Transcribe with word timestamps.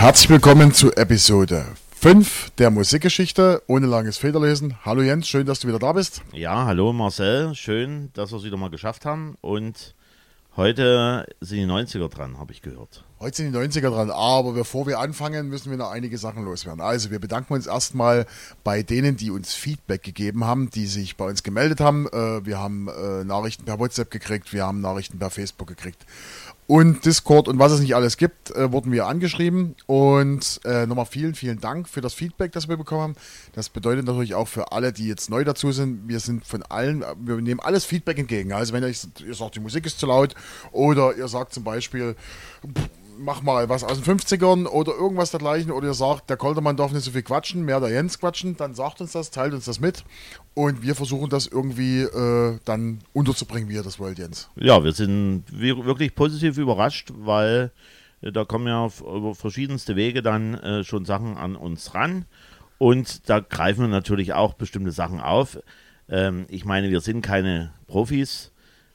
Herzlich 0.00 0.30
willkommen 0.30 0.72
zu 0.72 0.96
Episode 0.96 1.66
5 1.96 2.52
der 2.56 2.70
Musikgeschichte 2.70 3.62
ohne 3.66 3.86
langes 3.86 4.16
Federlesen. 4.16 4.78
Hallo 4.82 5.02
Jens, 5.02 5.28
schön, 5.28 5.44
dass 5.44 5.60
du 5.60 5.68
wieder 5.68 5.78
da 5.78 5.92
bist. 5.92 6.22
Ja, 6.32 6.64
hallo 6.64 6.94
Marcel, 6.94 7.54
schön, 7.54 8.08
dass 8.14 8.32
wir 8.32 8.38
es 8.38 8.44
wieder 8.44 8.56
mal 8.56 8.70
geschafft 8.70 9.04
haben. 9.04 9.36
Und 9.42 9.94
heute 10.56 11.26
sind 11.42 11.58
die 11.58 11.66
90er 11.66 12.08
dran, 12.08 12.38
habe 12.38 12.50
ich 12.50 12.62
gehört. 12.62 13.04
Heute 13.20 13.36
sind 13.36 13.52
die 13.52 13.58
90er 13.58 13.90
dran, 13.90 14.10
aber 14.10 14.54
bevor 14.54 14.86
wir 14.86 15.00
anfangen, 15.00 15.50
müssen 15.50 15.70
wir 15.70 15.76
noch 15.76 15.90
einige 15.90 16.16
Sachen 16.16 16.46
loswerden. 16.46 16.80
Also, 16.80 17.10
wir 17.10 17.18
bedanken 17.18 17.52
uns 17.52 17.66
erstmal 17.66 18.24
bei 18.64 18.82
denen, 18.82 19.18
die 19.18 19.30
uns 19.30 19.52
Feedback 19.52 20.02
gegeben 20.02 20.46
haben, 20.46 20.70
die 20.70 20.86
sich 20.86 21.18
bei 21.18 21.26
uns 21.26 21.42
gemeldet 21.42 21.80
haben. 21.80 22.06
Äh, 22.06 22.46
wir 22.46 22.58
haben 22.58 22.88
äh, 22.88 23.22
Nachrichten 23.24 23.66
per 23.66 23.78
WhatsApp 23.78 24.10
gekriegt, 24.10 24.54
wir 24.54 24.64
haben 24.64 24.80
Nachrichten 24.80 25.18
per 25.18 25.28
Facebook 25.28 25.68
gekriegt 25.68 26.06
und 26.70 27.04
Discord 27.04 27.48
und 27.48 27.58
was 27.58 27.72
es 27.72 27.80
nicht 27.80 27.96
alles 27.96 28.16
gibt, 28.16 28.52
äh, 28.52 28.70
wurden 28.70 28.92
wir 28.92 29.08
angeschrieben. 29.08 29.74
Und 29.86 30.60
äh, 30.64 30.86
nochmal 30.86 31.04
vielen, 31.04 31.34
vielen 31.34 31.60
Dank 31.60 31.88
für 31.88 32.00
das 32.00 32.14
Feedback, 32.14 32.52
das 32.52 32.68
wir 32.68 32.76
bekommen 32.76 33.02
haben. 33.02 33.14
Das 33.54 33.68
bedeutet 33.70 34.06
natürlich 34.06 34.36
auch 34.36 34.46
für 34.46 34.70
alle, 34.70 34.92
die 34.92 35.08
jetzt 35.08 35.30
neu 35.30 35.42
dazu 35.42 35.72
sind, 35.72 36.06
wir 36.06 36.20
sind 36.20 36.46
von 36.46 36.62
allen, 36.62 37.04
wir 37.18 37.34
nehmen 37.38 37.58
alles 37.58 37.84
Feedback 37.84 38.20
entgegen. 38.20 38.52
Also 38.52 38.72
wenn 38.72 38.84
ihr, 38.84 38.94
ihr 39.26 39.34
sagt, 39.34 39.56
die 39.56 39.60
Musik 39.60 39.84
ist 39.84 39.98
zu 39.98 40.06
laut 40.06 40.36
oder 40.70 41.16
ihr 41.16 41.26
sagt 41.26 41.54
zum 41.54 41.64
Beispiel, 41.64 42.14
pff, 42.64 42.88
mach 43.20 43.42
mal 43.42 43.68
was 43.68 43.84
aus 43.84 44.00
den 44.00 44.18
50ern 44.18 44.66
oder 44.66 44.92
irgendwas 44.92 45.30
dergleichen. 45.30 45.70
Oder 45.70 45.88
ihr 45.88 45.94
sagt, 45.94 46.30
der 46.30 46.36
Koldermann 46.36 46.76
darf 46.76 46.92
nicht 46.92 47.04
so 47.04 47.10
viel 47.10 47.22
quatschen, 47.22 47.64
mehr 47.64 47.80
der 47.80 47.90
Jens 47.90 48.18
quatschen, 48.18 48.56
dann 48.56 48.74
sagt 48.74 49.00
uns 49.00 49.12
das, 49.12 49.30
teilt 49.30 49.54
uns 49.54 49.66
das 49.66 49.80
mit. 49.80 50.04
Und 50.54 50.82
wir 50.82 50.94
versuchen 50.94 51.30
das 51.30 51.46
irgendwie 51.46 52.00
äh, 52.00 52.58
dann 52.64 53.00
unterzubringen, 53.12 53.68
wie 53.68 53.74
ihr 53.74 53.82
das 53.82 53.98
wollt, 53.98 54.18
Jens. 54.18 54.48
Ja, 54.56 54.82
wir 54.82 54.92
sind 54.92 55.44
wirklich 55.50 56.14
positiv 56.14 56.58
überrascht, 56.58 57.12
weil 57.14 57.70
äh, 58.22 58.32
da 58.32 58.44
kommen 58.44 58.66
ja 58.66 58.88
über 59.00 59.34
verschiedenste 59.34 59.96
Wege 59.96 60.22
dann 60.22 60.54
äh, 60.54 60.84
schon 60.84 61.04
Sachen 61.04 61.36
an 61.36 61.56
uns 61.56 61.94
ran. 61.94 62.24
Und 62.78 63.28
da 63.28 63.40
greifen 63.40 63.82
wir 63.82 63.88
natürlich 63.88 64.32
auch 64.32 64.54
bestimmte 64.54 64.92
Sachen 64.92 65.20
auf. 65.20 65.58
Ähm, 66.08 66.46
ich 66.48 66.64
meine, 66.64 66.90
wir 66.90 67.00
sind 67.00 67.22
keine 67.22 67.72
Profis, 67.86 68.49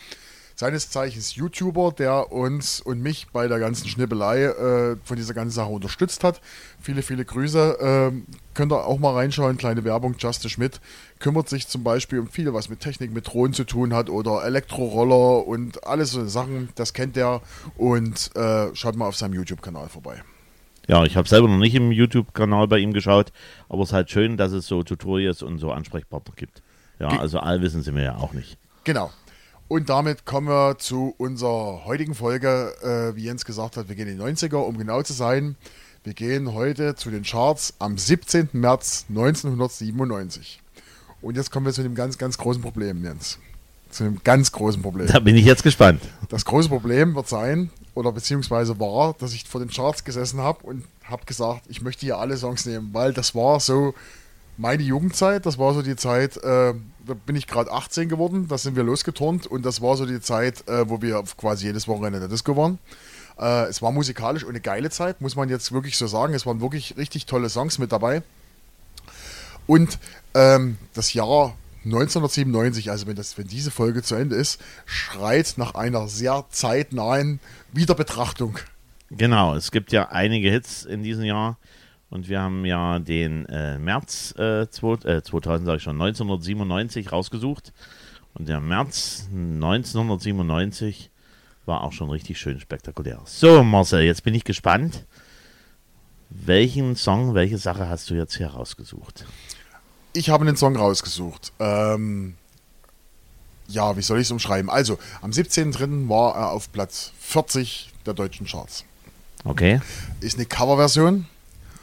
seines 0.59 0.89
Zeichens 0.89 1.35
YouTuber, 1.35 1.93
der 1.97 2.33
uns 2.33 2.81
und 2.81 3.01
mich 3.01 3.27
bei 3.31 3.47
der 3.47 3.59
ganzen 3.59 3.87
Schnippelei 3.87 4.43
äh, 4.43 4.97
von 5.05 5.15
dieser 5.15 5.33
ganzen 5.33 5.53
Sache 5.53 5.69
unterstützt 5.69 6.25
hat. 6.25 6.41
Viele, 6.81 7.01
viele 7.01 7.23
Grüße. 7.23 7.77
Ähm, 7.79 8.25
könnt 8.53 8.73
ihr 8.73 8.85
auch 8.85 8.99
mal 8.99 9.13
reinschauen, 9.13 9.55
kleine 9.55 9.85
Werbung. 9.85 10.15
Justin 10.19 10.49
Schmidt 10.49 10.81
kümmert 11.19 11.47
sich 11.47 11.69
zum 11.69 11.85
Beispiel 11.85 12.19
um 12.19 12.27
viel, 12.27 12.53
was 12.53 12.67
mit 12.67 12.81
Technik, 12.81 13.13
mit 13.13 13.31
Drohnen 13.31 13.53
zu 13.53 13.63
tun 13.63 13.93
hat 13.93 14.09
oder 14.09 14.43
Elektroroller 14.43 15.47
und 15.47 15.87
alles 15.87 16.11
so 16.11 16.27
Sachen. 16.27 16.67
Das 16.75 16.93
kennt 16.93 17.15
er 17.15 17.41
und 17.77 18.35
äh, 18.35 18.75
schaut 18.75 18.97
mal 18.97 19.07
auf 19.07 19.15
seinem 19.15 19.35
YouTube-Kanal 19.35 19.87
vorbei. 19.87 20.21
Ja, 20.89 21.05
ich 21.05 21.15
habe 21.15 21.29
selber 21.29 21.47
noch 21.47 21.59
nicht 21.59 21.75
im 21.75 21.93
YouTube-Kanal 21.93 22.67
bei 22.67 22.79
ihm 22.79 22.91
geschaut, 22.91 23.31
aber 23.69 23.83
es 23.83 23.89
ist 23.89 23.93
halt 23.93 24.11
schön, 24.11 24.35
dass 24.35 24.51
es 24.51 24.67
so 24.67 24.83
Tutorials 24.83 25.41
und 25.41 25.59
so 25.59 25.71
Ansprechpartner 25.71 26.33
gibt. 26.35 26.63
Ja, 26.99 27.17
also 27.17 27.39
allwissen 27.39 27.81
sind 27.81 27.95
wir 27.95 28.03
ja 28.03 28.17
auch 28.17 28.33
nicht. 28.33 28.57
Genau. 28.83 29.09
Und 29.69 29.87
damit 29.87 30.25
kommen 30.25 30.47
wir 30.47 30.79
zu 30.79 31.13
unserer 31.19 31.85
heutigen 31.85 32.15
Folge. 32.15 32.73
Äh, 32.81 33.15
wie 33.15 33.25
Jens 33.25 33.45
gesagt 33.45 33.77
hat, 33.77 33.87
wir 33.87 33.95
gehen 33.95 34.07
in 34.07 34.17
die 34.17 34.23
90er, 34.23 34.55
um 34.55 34.79
genau 34.79 35.03
zu 35.03 35.13
sein. 35.13 35.55
Wir 36.03 36.15
gehen 36.15 36.55
heute 36.55 36.95
zu 36.95 37.11
den 37.11 37.21
Charts 37.21 37.75
am 37.77 37.95
17. 37.95 38.49
März 38.53 39.05
1997. 39.09 40.59
Und 41.21 41.37
jetzt 41.37 41.51
kommen 41.51 41.67
wir 41.67 41.73
zu 41.73 41.81
einem 41.81 41.93
ganz, 41.93 42.17
ganz 42.17 42.39
großen 42.39 42.63
Problem, 42.63 43.03
Jens. 43.03 43.37
Zu 43.91 44.05
einem 44.05 44.19
ganz 44.23 44.51
großen 44.51 44.81
Problem. 44.81 45.05
Da 45.05 45.19
bin 45.19 45.35
ich 45.35 45.45
jetzt 45.45 45.61
gespannt. 45.61 46.01
Das 46.29 46.45
große 46.45 46.67
Problem 46.67 47.13
wird 47.13 47.27
sein, 47.27 47.69
oder 47.93 48.11
beziehungsweise 48.11 48.79
war, 48.79 49.13
dass 49.19 49.33
ich 49.33 49.43
vor 49.43 49.61
den 49.61 49.69
Charts 49.69 50.03
gesessen 50.03 50.39
habe 50.41 50.65
und 50.65 50.83
habe 51.03 51.25
gesagt, 51.27 51.65
ich 51.67 51.83
möchte 51.83 52.07
hier 52.07 52.17
alle 52.17 52.37
Songs 52.37 52.65
nehmen, 52.65 52.89
weil 52.93 53.13
das 53.13 53.35
war 53.35 53.59
so 53.59 53.93
meine 54.59 54.83
Jugendzeit, 54.83 55.45
das 55.45 55.57
war 55.57 55.73
so 55.73 55.81
die 55.81 55.95
Zeit, 55.95 56.35
äh, 56.37 56.73
da 57.07 57.13
bin 57.25 57.37
ich 57.37 57.47
gerade 57.47 57.71
18 57.71 58.09
geworden, 58.09 58.47
da 58.49 58.57
sind 58.57 58.75
wir 58.75 58.83
losgeturnt 58.83 59.47
und 59.47 59.65
das 59.65 59.81
war 59.81 59.95
so 59.95 60.05
die 60.05 60.19
Zeit, 60.19 60.67
äh, 60.67 60.87
wo 60.89 61.01
wir 61.01 61.23
quasi 61.37 61.67
jedes 61.67 61.87
Wochenende 61.87 62.17
in 62.17 62.21
der 62.21 62.29
Disco 62.29 62.57
waren. 62.57 62.77
Äh, 63.39 63.69
es 63.69 63.81
war 63.81 63.93
musikalisch 63.93 64.45
eine 64.45 64.59
geile 64.59 64.89
Zeit, 64.89 65.21
muss 65.21 65.37
man 65.37 65.47
jetzt 65.47 65.71
wirklich 65.71 65.97
so 65.97 66.07
sagen. 66.07 66.33
Es 66.33 66.45
waren 66.45 66.59
wirklich 66.59 66.97
richtig 66.97 67.25
tolle 67.25 67.47
Songs 67.47 67.79
mit 67.79 67.93
dabei. 67.93 68.21
Und 69.65 69.97
ähm, 70.33 70.77
das 70.93 71.13
Jahr 71.13 71.55
1997, 71.85 72.91
also 72.91 73.07
wenn, 73.07 73.15
das, 73.15 73.37
wenn 73.37 73.47
diese 73.47 73.71
Folge 73.71 74.03
zu 74.03 74.15
Ende 74.15 74.35
ist, 74.35 74.59
schreit 74.85 75.53
nach 75.55 75.75
einer 75.75 76.09
sehr 76.09 76.43
zeitnahen 76.49 77.39
Wiederbetrachtung. 77.71 78.59
Genau, 79.09 79.55
es 79.55 79.71
gibt 79.71 79.93
ja 79.93 80.09
einige 80.09 80.51
Hits 80.51 80.83
in 80.83 81.01
diesem 81.01 81.23
Jahr. 81.23 81.57
Und 82.09 82.27
wir 82.27 82.41
haben 82.41 82.65
ja 82.65 82.99
den 82.99 83.45
äh, 83.45 83.77
März 83.77 84.33
äh, 84.37 84.67
2000, 84.69 85.25
sage 85.65 85.77
ich 85.77 85.83
schon, 85.83 86.01
1997 86.01 87.11
rausgesucht. 87.11 87.71
Und 88.33 88.49
der 88.49 88.59
März 88.59 89.27
1997 89.31 91.11
war 91.65 91.83
auch 91.83 91.93
schon 91.93 92.09
richtig 92.09 92.39
schön 92.39 92.59
spektakulär. 92.59 93.21
So, 93.25 93.63
Marcel, 93.63 94.01
jetzt 94.01 94.23
bin 94.23 94.33
ich 94.33 94.43
gespannt. 94.43 95.05
Welchen 96.29 96.95
Song, 96.95 97.33
welche 97.33 97.57
Sache 97.57 97.89
hast 97.89 98.09
du 98.09 98.15
jetzt 98.15 98.35
hier 98.35 98.47
rausgesucht? 98.47 99.25
Ich 100.13 100.29
habe 100.29 100.47
einen 100.47 100.57
Song 100.57 100.75
rausgesucht. 100.75 101.51
Ähm, 101.59 102.35
ja, 103.67 103.95
wie 103.97 104.01
soll 104.01 104.19
ich 104.19 104.27
es 104.27 104.31
umschreiben? 104.31 104.69
Also, 104.69 104.97
am 105.21 105.31
17.03. 105.31 106.09
war 106.09 106.35
er 106.35 106.51
auf 106.51 106.71
Platz 106.71 107.11
40 107.19 107.91
der 108.05 108.15
deutschen 108.15 108.47
Charts. 108.47 108.83
Okay. 109.43 109.79
Ist 110.21 110.37
eine 110.37 110.45
Coverversion 110.45 111.27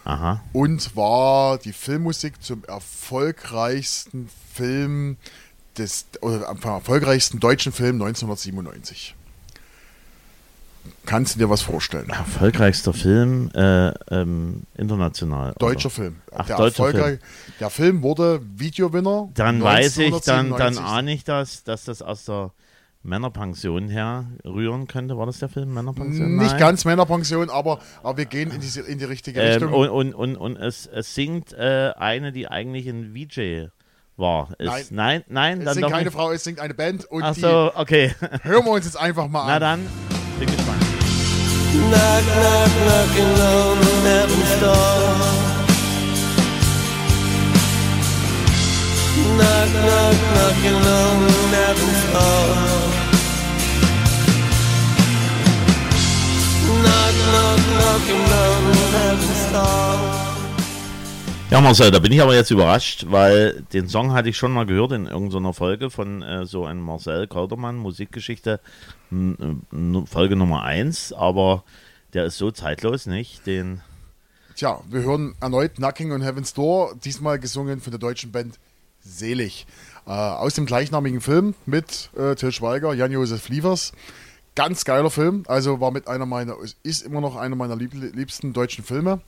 Aha. 0.07 0.41
und 0.53 0.95
war 0.95 1.59
die 1.59 1.73
Filmmusik 1.73 2.41
zum 2.41 2.63
erfolgreichsten 2.65 4.31
Film 4.55 5.17
des 5.77 6.07
oder 6.21 6.49
am 6.49 6.61
erfolgreichsten 6.63 7.41
deutschen 7.41 7.73
Film 7.73 7.97
1997. 7.97 9.17
Kannst 11.05 11.35
du 11.35 11.39
dir 11.41 11.51
was 11.51 11.63
vorstellen? 11.63 12.09
Erfolgreichster 12.09 12.93
Film 12.93 13.51
äh, 13.55 13.89
ähm, 14.15 14.63
international. 14.77 15.55
Deutscher 15.59 15.87
oder? 15.87 15.95
Film. 15.95 16.17
Ach, 16.33 16.47
der, 16.47 16.57
deutscher 16.57 16.91
Film. 16.93 17.19
der 17.59 17.71
Film 17.71 18.03
wurde 18.03 18.41
Videowinner. 18.57 19.29
Dann 19.35 19.61
weiß 19.61 19.99
ich, 19.99 20.15
dann, 20.21 20.51
dann 20.51 20.79
ahne 20.79 21.13
ich 21.13 21.25
das, 21.25 21.65
dass 21.65 21.85
das 21.85 22.03
aus 22.03 22.25
der 22.27 22.53
Männerpension 23.07 23.89
herrühren 23.89 24.87
könnte. 24.87 25.17
War 25.17 25.27
das 25.27 25.39
der 25.39 25.49
Film 25.49 25.73
Männerpension? 25.73 26.37
Nicht 26.37 26.51
Nein. 26.51 26.59
ganz 26.61 26.85
Männerpension, 26.85 27.49
aber, 27.51 27.79
aber 28.03 28.19
wir 28.19 28.27
gehen 28.27 28.51
in, 28.51 28.61
diese, 28.61 28.81
in 28.83 28.99
die 28.99 29.05
richtige 29.05 29.41
ähm, 29.41 29.53
Richtung. 29.53 29.73
Und, 29.73 29.89
und, 29.89 30.15
und, 30.15 30.37
und 30.37 30.57
es, 30.57 30.87
es 30.87 31.15
singt 31.15 31.53
äh, 31.53 31.93
eine, 31.97 32.33
die 32.33 32.49
eigentlich 32.49 32.87
ein 32.89 33.15
VJ 33.15 33.69
war. 34.17 34.49
Ist, 34.59 34.91
Nein. 34.91 34.91
nein, 34.91 35.25
nein, 35.29 35.59
Es 35.61 35.65
dann 35.65 35.75
singt 35.75 35.85
doch 35.87 35.91
keine 35.91 36.05
nicht. 36.05 36.15
Frau, 36.15 36.33
es 36.33 36.45
singt 36.45 36.59
eine 36.61 36.75
Band 36.75 37.05
und 37.07 37.23
Ach 37.23 37.35
die 37.35 37.41
so, 37.41 37.71
okay. 37.75 38.15
hören 38.43 38.65
wir 38.65 38.73
uns 38.73 38.85
jetzt 38.85 38.99
einfach 38.99 39.29
mal 39.29 39.47
Na 39.47 39.55
an. 39.55 39.61
dann, 39.61 39.87
bin 40.39 40.47
gespannt. 40.51 40.83
Knock, 41.73 41.93
knock, 41.93 42.71
knocking 42.83 43.35
on 43.41 43.79
heaven's 44.05 44.61
door. 44.61 45.15
Knock, 49.37 49.71
knock, 49.71 50.17
knocking 50.33 50.75
on 50.75 51.29
heaven's 51.53 52.13
door. 52.13 52.86
Ja, 61.51 61.61
Marcel, 61.61 61.91
da 61.91 62.01
bin 62.01 62.13
ich 62.13 62.21
aber 62.21 62.35
jetzt 62.35 62.51
überrascht, 62.51 63.07
weil 63.09 63.63
den 63.73 63.89
Song 63.89 64.13
hatte 64.13 64.29
ich 64.29 64.37
schon 64.37 64.53
mal 64.53 64.67
gehört 64.67 64.93
in 64.93 65.07
irgendeiner 65.07 65.53
Folge 65.53 65.91
von 65.91 66.21
äh, 66.21 66.45
so 66.45 66.67
einem 66.67 66.83
Marcel 66.83 67.29
Kaudermann, 67.29 67.77
Musikgeschichte, 67.77 68.61
Folge 69.11 70.37
Nummer 70.37 70.65
1, 70.65 71.13
aber 71.13 71.63
der 72.15 72.25
ist 72.25 72.39
so 72.39 72.51
zeitlos, 72.51 73.07
nicht? 73.07 73.47
Den, 73.47 73.81
Tja, 74.57 74.81
wir 74.89 75.03
hören 75.03 75.35
erneut 75.41 75.75
Knocking 75.75 76.13
on 76.13 76.23
Heaven's 76.23 76.55
Door, 76.55 76.97
diesmal 77.05 77.39
gesungen 77.39 77.81
von 77.81 77.91
der 77.91 78.01
deutschen 78.01 78.33
Band 78.33 78.59
Selig. 79.01 79.67
Äh, 80.07 80.11
aus 80.11 80.55
dem 80.55 80.67
gleichnamigen 80.67 81.21
Film 81.21 81.55
mit 81.67 82.11
äh, 82.17 82.35
Till 82.37 82.53
Schweiger, 82.53 82.95
Jan-Josef 82.95 83.49
Liefers. 83.51 83.93
Ganz 84.57 84.85
geiler 84.85 85.11
Film, 85.11 85.45
also 85.47 85.81
war 85.81 85.93
mit 85.93 86.09
einer 86.09 86.27
meiner, 86.27 86.57
ist 86.83 87.03
immer 87.03 87.21
noch 87.21 87.37
einer 87.37 87.55
meiner 87.55 87.77
lieb, 87.77 87.93
liebsten 87.93 88.53
deutschen 88.53 88.83
Filme. 88.83 89.21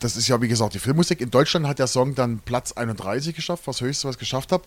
Das 0.00 0.16
ist 0.16 0.26
ja, 0.26 0.40
wie 0.42 0.48
gesagt, 0.48 0.74
die 0.74 0.78
Filmmusik. 0.78 1.20
In 1.20 1.30
Deutschland 1.30 1.66
hat 1.66 1.78
der 1.78 1.86
Song 1.86 2.14
dann 2.14 2.40
Platz 2.40 2.72
31 2.72 3.36
geschafft, 3.36 3.66
was 3.66 3.80
höchste, 3.80 4.08
was 4.08 4.16
ich 4.16 4.20
geschafft 4.20 4.52
habe. 4.52 4.64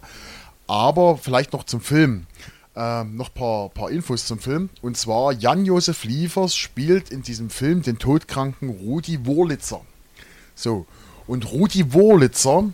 Aber 0.68 1.18
vielleicht 1.18 1.52
noch 1.52 1.64
zum 1.64 1.82
Film. 1.82 2.28
Ähm, 2.76 3.16
noch 3.16 3.30
ein 3.30 3.34
paar, 3.34 3.70
paar 3.70 3.90
Infos 3.90 4.28
zum 4.28 4.38
Film. 4.38 4.70
Und 4.84 4.98
zwar, 4.98 5.34
Jan-Josef 5.34 6.04
Liefers 6.04 6.56
spielt 6.56 7.10
in 7.10 7.24
diesem 7.24 7.50
Film 7.50 7.82
den 7.82 7.98
todkranken 7.98 8.70
Rudi 8.70 9.26
Wurlitzer. 9.26 9.82
So. 10.54 10.86
Und 11.26 11.52
Rudi 11.52 11.92
Wurlitzer 11.92 12.70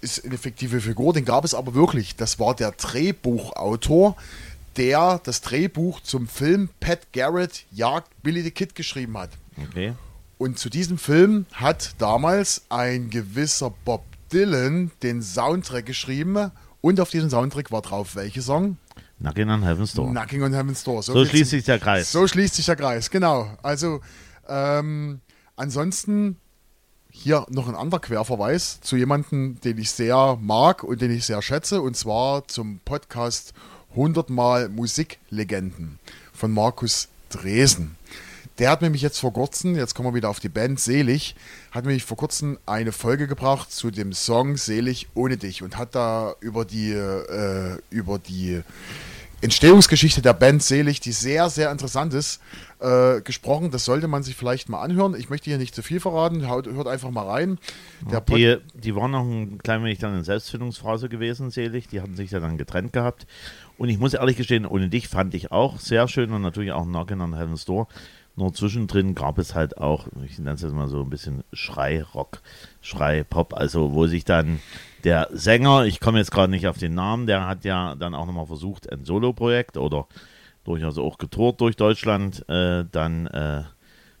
ist 0.00 0.24
eine 0.24 0.38
fiktive 0.38 0.80
Figur, 0.80 1.12
den 1.12 1.24
gab 1.24 1.44
es 1.44 1.54
aber 1.54 1.74
wirklich. 1.74 2.16
Das 2.16 2.38
war 2.38 2.54
der 2.54 2.72
Drehbuchautor, 2.72 4.16
der 4.78 5.20
das 5.24 5.40
Drehbuch 5.42 6.00
zum 6.00 6.28
Film 6.28 6.70
Pat 6.80 7.12
Garrett 7.12 7.64
Jagd 7.72 8.10
Billy 8.22 8.42
the 8.42 8.50
Kid 8.50 8.74
geschrieben 8.74 9.18
hat. 9.18 9.30
okay. 9.68 9.94
Und 10.38 10.56
zu 10.56 10.70
diesem 10.70 10.98
Film 10.98 11.46
hat 11.52 11.96
damals 11.98 12.62
ein 12.68 13.10
gewisser 13.10 13.74
Bob 13.84 14.04
Dylan 14.32 14.92
den 15.02 15.20
Soundtrack 15.20 15.84
geschrieben. 15.84 16.52
Und 16.80 17.00
auf 17.00 17.10
diesem 17.10 17.28
Soundtrack 17.28 17.72
war 17.72 17.82
drauf 17.82 18.14
welcher 18.14 18.42
Song? 18.42 18.76
Knocking 19.18 19.50
on 19.50 19.64
Heaven's 19.64 19.94
Door. 19.94 20.10
Knocking 20.12 20.44
on 20.44 20.54
Heaven's 20.54 20.84
Door. 20.84 21.02
so 21.02 21.12
viel 21.12 21.26
schließt 21.26 21.50
sich 21.50 21.64
der 21.64 21.80
Kreis. 21.80 22.12
So 22.12 22.28
schließt 22.28 22.54
sich 22.54 22.66
der 22.66 22.76
Kreis, 22.76 23.10
genau. 23.10 23.50
Also, 23.62 24.00
ähm, 24.48 25.20
ansonsten 25.56 26.36
hier 27.10 27.44
noch 27.48 27.68
ein 27.68 27.74
anderer 27.74 28.00
Querverweis 28.00 28.80
zu 28.80 28.96
jemandem, 28.96 29.60
den 29.62 29.76
ich 29.78 29.90
sehr 29.90 30.38
mag 30.40 30.84
und 30.84 31.00
den 31.00 31.10
ich 31.10 31.26
sehr 31.26 31.42
schätze, 31.42 31.82
und 31.82 31.96
zwar 31.96 32.46
zum 32.46 32.78
Podcast 32.84 33.54
100 33.90 34.30
Mal 34.30 34.68
Musiklegenden 34.68 35.98
von 36.32 36.52
Markus 36.52 37.08
Dresen. 37.30 37.96
Der 38.58 38.70
hat 38.70 38.82
nämlich 38.82 39.02
jetzt 39.02 39.20
vor 39.20 39.32
kurzem, 39.32 39.76
jetzt 39.76 39.94
kommen 39.94 40.08
wir 40.08 40.14
wieder 40.14 40.30
auf 40.30 40.40
die 40.40 40.48
Band 40.48 40.80
Selig, 40.80 41.36
hat 41.70 41.84
nämlich 41.84 42.04
vor 42.04 42.16
kurzem 42.16 42.58
eine 42.66 42.90
Folge 42.90 43.28
gebracht 43.28 43.70
zu 43.70 43.92
dem 43.92 44.12
Song 44.12 44.56
Selig 44.56 45.06
ohne 45.14 45.36
dich 45.36 45.62
und 45.62 45.76
hat 45.78 45.94
da 45.94 46.34
über 46.40 46.64
die, 46.64 46.90
äh, 46.90 47.78
über 47.90 48.18
die 48.18 48.62
Entstehungsgeschichte 49.40 50.22
der 50.22 50.32
Band 50.32 50.64
Selig, 50.64 50.98
die 50.98 51.12
sehr, 51.12 51.48
sehr 51.48 51.70
interessant 51.70 52.12
ist, 52.14 52.40
äh, 52.80 53.20
gesprochen. 53.20 53.70
Das 53.70 53.84
sollte 53.84 54.08
man 54.08 54.24
sich 54.24 54.34
vielleicht 54.34 54.68
mal 54.68 54.82
anhören. 54.82 55.14
Ich 55.16 55.30
möchte 55.30 55.50
hier 55.50 55.58
nicht 55.58 55.76
zu 55.76 55.82
viel 55.82 56.00
verraten, 56.00 56.48
Haut, 56.48 56.66
hört 56.66 56.88
einfach 56.88 57.10
mal 57.10 57.26
rein. 57.26 57.58
Die, 58.74 58.80
die 58.80 58.96
waren 58.96 59.12
noch 59.12 59.22
ein 59.22 59.58
klein 59.58 59.84
wenig 59.84 59.98
dann 59.98 60.16
in 60.16 60.24
Selbstfindungsphase 60.24 61.08
gewesen, 61.08 61.50
selig. 61.50 61.86
Die 61.86 62.00
hatten 62.00 62.16
sich 62.16 62.32
ja 62.32 62.40
dann 62.40 62.58
getrennt 62.58 62.92
gehabt. 62.92 63.26
Und 63.78 63.88
ich 63.88 63.98
muss 63.98 64.12
ehrlich 64.12 64.36
gestehen, 64.36 64.66
ohne 64.66 64.88
dich 64.88 65.08
fand 65.08 65.34
ich 65.34 65.52
auch 65.52 65.78
sehr 65.78 66.08
schön 66.08 66.32
und 66.32 66.42
natürlich 66.42 66.72
auch 66.72 66.84
Knockin' 66.84 67.20
on 67.20 67.36
Heaven's 67.36 67.64
Door. 67.64 67.86
Nur 68.34 68.52
zwischendrin 68.52 69.14
gab 69.14 69.38
es 69.38 69.54
halt 69.54 69.78
auch, 69.78 70.06
ich 70.24 70.38
nenne 70.38 70.52
es 70.52 70.62
jetzt 70.62 70.74
mal 70.74 70.88
so 70.88 71.00
ein 71.00 71.10
bisschen 71.10 71.42
Schrei-Rock, 71.52 72.40
Schrei-Pop, 72.82 73.54
also 73.54 73.94
wo 73.94 74.06
sich 74.06 74.24
dann 74.24 74.60
der 75.04 75.28
Sänger, 75.32 75.84
ich 75.86 76.00
komme 76.00 76.18
jetzt 76.18 76.30
gerade 76.30 76.50
nicht 76.50 76.66
auf 76.66 76.78
den 76.78 76.94
Namen, 76.94 77.26
der 77.26 77.46
hat 77.46 77.64
ja 77.64 77.94
dann 77.94 78.14
auch 78.14 78.26
nochmal 78.26 78.46
versucht, 78.46 78.92
ein 78.92 79.04
Solo-Projekt 79.04 79.76
oder 79.76 80.06
durchaus 80.64 80.98
auch 80.98 81.18
getourt 81.18 81.60
durch 81.60 81.76
Deutschland, 81.76 82.48
äh, 82.48 82.84
dann 82.90 83.26
äh, 83.28 83.62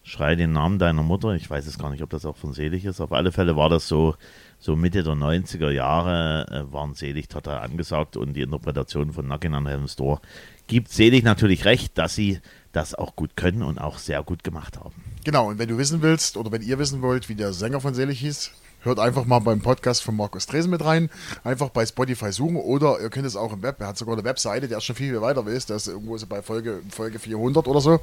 Schrei 0.08 0.36
den 0.36 0.52
Namen 0.52 0.78
deiner 0.78 1.02
Mutter. 1.02 1.34
Ich 1.34 1.50
weiß 1.50 1.66
es 1.66 1.78
gar 1.78 1.90
nicht, 1.90 2.02
ob 2.02 2.08
das 2.08 2.24
auch 2.24 2.36
von 2.36 2.54
Selig 2.54 2.86
ist. 2.86 3.00
Auf 3.00 3.12
alle 3.12 3.30
Fälle 3.30 3.56
war 3.56 3.68
das 3.68 3.88
so, 3.88 4.14
so 4.58 4.76
Mitte 4.76 5.02
der 5.02 5.14
90er 5.14 5.70
Jahre, 5.70 6.46
äh, 6.50 6.72
waren 6.72 6.94
Selig 6.94 7.28
total 7.28 7.58
angesagt 7.58 8.16
und 8.16 8.34
die 8.34 8.42
Interpretation 8.42 9.12
von 9.12 9.26
Knockin' 9.26 9.54
on 9.54 9.66
Heaven's 9.66 9.96
Door 9.96 10.20
gibt 10.66 10.90
Selig 10.90 11.24
natürlich 11.24 11.64
recht, 11.64 11.96
dass 11.98 12.14
sie 12.14 12.40
das 12.72 12.94
auch 12.94 13.16
gut 13.16 13.36
können 13.36 13.62
und 13.62 13.78
auch 13.78 13.98
sehr 13.98 14.22
gut 14.22 14.44
gemacht 14.44 14.78
haben. 14.78 14.94
Genau, 15.24 15.48
und 15.48 15.58
wenn 15.58 15.68
du 15.68 15.78
wissen 15.78 16.02
willst 16.02 16.36
oder 16.36 16.52
wenn 16.52 16.62
ihr 16.62 16.78
wissen 16.78 17.02
wollt, 17.02 17.28
wie 17.28 17.34
der 17.34 17.52
Sänger 17.52 17.80
von 17.80 17.94
Selig 17.94 18.20
hieß, 18.20 18.50
hört 18.82 18.98
einfach 18.98 19.24
mal 19.24 19.40
beim 19.40 19.60
Podcast 19.60 20.02
von 20.02 20.16
Markus 20.16 20.46
Dresen 20.46 20.70
mit 20.70 20.84
rein. 20.84 21.10
Einfach 21.44 21.70
bei 21.70 21.84
Spotify 21.84 22.30
suchen 22.32 22.56
oder 22.56 23.00
ihr 23.00 23.10
könnt 23.10 23.26
es 23.26 23.36
auch 23.36 23.52
im 23.52 23.62
Web. 23.62 23.80
Er 23.80 23.88
hat 23.88 23.98
sogar 23.98 24.14
eine 24.14 24.24
Webseite, 24.24 24.68
der 24.68 24.80
schon 24.80 24.96
viel, 24.96 25.10
viel 25.10 25.20
weiter 25.20 25.46
ist. 25.46 25.70
Der 25.70 25.76
ist 25.76 25.88
irgendwo 25.88 26.16
bei 26.28 26.42
Folge, 26.42 26.80
Folge 26.90 27.18
400 27.18 27.66
oder 27.66 27.80
so. 27.80 28.00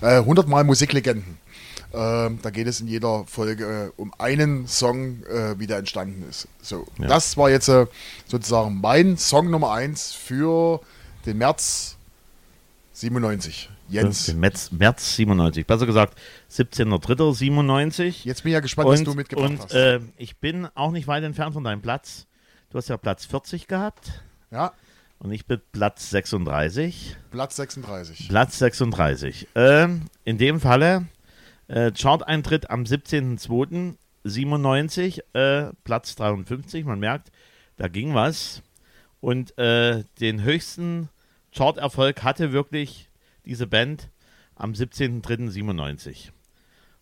Äh, 0.00 0.18
100 0.18 0.48
Mal 0.48 0.64
Musiklegenden. 0.64 1.38
Ähm, 1.92 2.38
da 2.42 2.50
geht 2.50 2.66
es 2.66 2.80
in 2.80 2.86
jeder 2.86 3.24
Folge 3.26 3.64
äh, 3.64 4.00
um 4.00 4.12
einen 4.18 4.66
Song, 4.66 5.22
äh, 5.24 5.58
wie 5.58 5.66
der 5.66 5.78
entstanden 5.78 6.22
ist. 6.28 6.46
So, 6.60 6.86
Ja. 6.98 7.06
das 7.08 7.36
war 7.36 7.48
jetzt 7.50 7.68
äh, 7.68 7.86
sozusagen 8.26 8.80
mein 8.80 9.16
Song 9.16 9.50
Nummer 9.50 9.72
1 9.72 10.12
für 10.12 10.80
den 11.24 11.38
März 11.38 11.96
97. 12.92 13.70
Jens. 13.88 14.34
März, 14.34 14.70
März 14.70 15.16
97, 15.16 15.66
besser 15.66 15.86
gesagt 15.86 16.18
17.03.97. 16.52 18.24
Jetzt 18.24 18.42
bin 18.42 18.50
ich 18.50 18.54
ja 18.54 18.60
gespannt, 18.60 18.88
was 18.88 18.98
Und, 19.00 19.06
du 19.06 19.14
mitgebracht 19.14 19.50
und 19.50 19.62
hast. 19.62 19.72
äh, 19.72 20.00
ich 20.18 20.36
bin 20.36 20.68
auch 20.74 20.90
nicht 20.90 21.06
weit 21.08 21.24
entfernt 21.24 21.54
von 21.54 21.64
deinem 21.64 21.80
Platz. 21.80 22.26
Du 22.70 22.76
hast 22.76 22.88
ja 22.88 22.98
Platz 22.98 23.24
40 23.24 23.66
gehabt 23.66 24.22
ja, 24.50 24.72
und 25.20 25.30
ich 25.32 25.46
bin 25.46 25.58
Platz 25.72 26.10
36. 26.10 27.16
Platz 27.30 27.56
36. 27.56 28.28
Platz 28.28 28.58
36. 28.58 29.48
Ähm, 29.54 30.02
in 30.24 30.36
dem 30.36 30.60
Falle 30.60 31.06
äh, 31.68 31.92
Chart-Eintritt 31.92 32.70
am 32.70 32.82
17.02.97, 32.82 35.20
äh, 35.34 35.72
Platz 35.84 36.16
53. 36.16 36.84
Man 36.84 36.98
merkt, 36.98 37.30
da 37.76 37.86
ging 37.88 38.14
was. 38.14 38.62
Und 39.20 39.56
äh, 39.58 40.04
den 40.20 40.42
höchsten 40.42 41.08
Chart-Erfolg 41.52 42.22
hatte 42.22 42.52
wirklich 42.52 43.10
diese 43.44 43.66
Band 43.66 44.10
am 44.54 44.72
17.03.97 44.72 46.30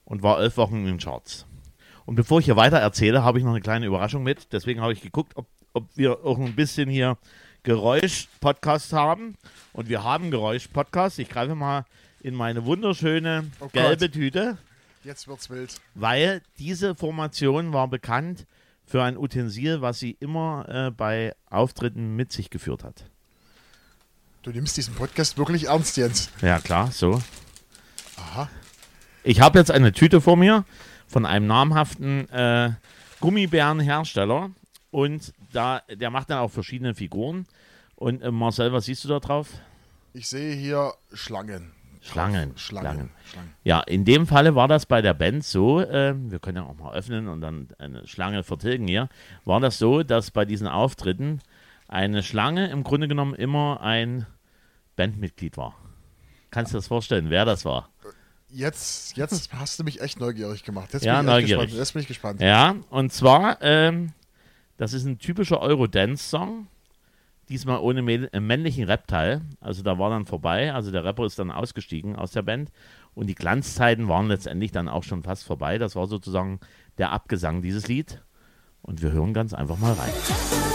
und 0.05 0.23
war 0.23 0.41
elf 0.41 0.57
Wochen 0.57 0.77
in 0.77 0.87
den 0.87 0.99
Charts. 0.99 1.47
Und 2.05 2.15
bevor 2.15 2.39
ich 2.39 2.45
hier 2.45 2.57
weiter 2.57 2.79
erzähle, 2.79 3.25
habe 3.25 3.39
ich 3.39 3.45
noch 3.45 3.53
eine 3.53 3.61
kleine 3.61 3.87
Überraschung 3.87 4.23
mit. 4.23 4.53
Deswegen 4.53 4.81
habe 4.81 4.93
ich 4.93 5.01
geguckt, 5.01 5.33
ob, 5.37 5.47
ob 5.73 5.89
wir 5.97 6.25
auch 6.25 6.39
ein 6.39 6.55
bisschen 6.55 6.89
hier 6.89 7.19
Geräusch-Podcast 7.65 8.93
haben. 8.93 9.35
Und 9.73 9.89
wir 9.89 10.05
haben 10.05 10.31
Geräusch-Podcast. 10.31 11.19
Ich 11.19 11.29
greife 11.29 11.57
mal 11.57 11.85
in 12.26 12.35
meine 12.35 12.64
wunderschöne 12.64 13.45
Oh 13.61 13.64
Gott. 13.64 13.73
gelbe 13.73 14.11
Tüte, 14.11 14.59
Jetzt 15.04 15.28
wird's 15.28 15.49
wild. 15.49 15.76
weil 15.95 16.42
diese 16.59 16.97
Formation 16.97 17.73
war 17.73 17.87
bekannt 17.87 18.47
für 18.85 19.02
ein 19.04 19.16
Utensil, 19.16 19.80
was 19.80 20.00
sie 20.00 20.16
immer 20.18 20.66
äh, 20.68 20.90
bei 20.90 21.35
Auftritten 21.49 22.16
mit 22.16 22.33
sich 22.33 22.50
geführt 22.50 22.83
hat. 22.83 23.04
Du 24.42 24.50
nimmst 24.50 24.76
diesen 24.76 24.95
Podcast 24.95 25.38
wirklich 25.38 25.66
ernst, 25.68 25.97
Jens. 25.97 26.30
Ja, 26.42 26.59
klar, 26.59 26.90
so. 26.90 27.23
Aha. 28.16 28.49
Ich 29.23 29.40
habe 29.40 29.59
jetzt 29.61 29.71
eine 29.71 29.92
Tüte 29.92 30.21
vor 30.21 30.37
mir 30.37 30.64
von 31.06 31.26
einem 31.26 31.47
namhaften 31.47 32.28
äh, 32.30 32.71
Gummibärenhersteller 33.21 34.50
und 34.90 35.33
da, 35.52 35.83
der 35.88 36.11
macht 36.11 36.30
dann 36.30 36.38
auch 36.38 36.50
verschiedene 36.50 36.95
Figuren. 36.95 37.47
Und 37.95 38.21
äh, 38.23 38.33
Marcel, 38.33 38.73
was 38.73 38.87
siehst 38.87 39.04
du 39.04 39.09
da 39.09 39.21
drauf? 39.21 39.49
Ich 40.12 40.28
sehe 40.28 40.54
hier 40.54 40.92
Schlangen. 41.12 41.71
Schlangen. 42.00 42.57
Schlangen. 42.57 43.11
Schlangen. 43.25 43.53
Ja, 43.65 43.81
in 43.81 44.05
dem 44.05 44.26
Falle 44.26 44.55
war 44.55 44.69
das 44.69 44.87
bei 44.87 45.03
der 45.03 45.15
Band 45.15 45.45
so, 45.45 45.81
äh, 45.81 46.15
wir 46.17 46.38
können 46.38 46.57
ja 46.59 46.62
auch 46.65 46.76
mal 46.76 46.95
öffnen 46.95 47.29
und 47.29 47.41
dann 47.41 47.69
eine 47.79 48.07
Schlange 48.07 48.43
vertilgen 48.43 48.87
hier, 48.87 49.09
war 49.45 49.61
das 49.61 49.79
so, 49.79 50.03
dass 50.03 50.31
bei 50.31 50.45
diesen 50.45 50.69
Auftritten 50.69 51.41
eine 51.88 52.23
Schlange 52.23 52.69
im 52.71 52.85
Grunde 52.85 53.09
genommen 53.09 53.35
immer 53.35 53.81
ein 53.81 54.26
Bandmitglied 54.97 55.57
war. 55.57 55.75
Kannst 56.50 56.73
du 56.73 56.76
dir 56.76 56.79
das 56.79 56.88
vorstellen, 56.88 57.31
wer 57.31 57.45
das 57.45 57.65
war? 57.65 57.91
Jetzt, 58.49 59.17
jetzt 59.17 59.53
hast 59.53 59.79
du 59.79 59.85
mich 59.85 60.00
echt 60.00 60.21
neugierig 60.21 60.65
gemacht. 60.65 60.93
Jetzt 60.95 61.05
Ja, 61.05 61.21
bin 61.21 61.29
ich 61.29 61.35
neugierig. 61.35 61.61
Gespannt. 61.65 61.79
Jetzt 61.79 61.93
bin 61.93 62.03
ich 62.03 62.09
gespannt. 62.09 62.41
Ja, 62.41 62.76
und 62.91 63.12
zwar 63.12 63.59
ähm, 63.61 64.12
Das 64.76 64.93
ist 64.93 65.05
ein 65.05 65.19
typischer 65.19 65.61
Eurodance-Song. 65.61 66.69
Diesmal 67.49 67.79
ohne 67.79 68.00
äh, 68.12 68.41
männlichen 68.41 68.85
Rap-Teil. 68.85 69.43
Also 69.61 69.83
da 69.83 69.99
war 69.99 70.11
dann 70.11 70.26
vorbei. 70.26 70.73
Also 70.73 70.91
der 70.91 71.05
Rapper 71.05 71.26
ist 71.26 71.38
dann 71.38 71.50
ausgestiegen 71.50 72.17
aus 72.17 72.33
der 72.33 72.43
Band. 72.43 72.73
Und 73.15 73.29
die 73.29 73.35
Glanzzeiten 73.35 74.09
waren 74.09 74.26
letztendlich 74.29 74.73
dann 74.73 74.88
auch 74.88 75.05
schon 75.05 75.23
fast 75.23 75.45
vorbei. 75.45 75.79
Das 75.79 75.97
war 75.97 76.07
sozusagen 76.07 76.61
der 76.99 77.12
Abgesang 77.12 77.62
dieses 77.62 77.88
Lied. 77.88 78.23
Und 78.83 79.03
wir 79.03 79.12
hören 79.12 79.33
ganz 79.33 79.55
einfach 79.55 79.79
mal 79.79 79.93
rein. 79.93 80.66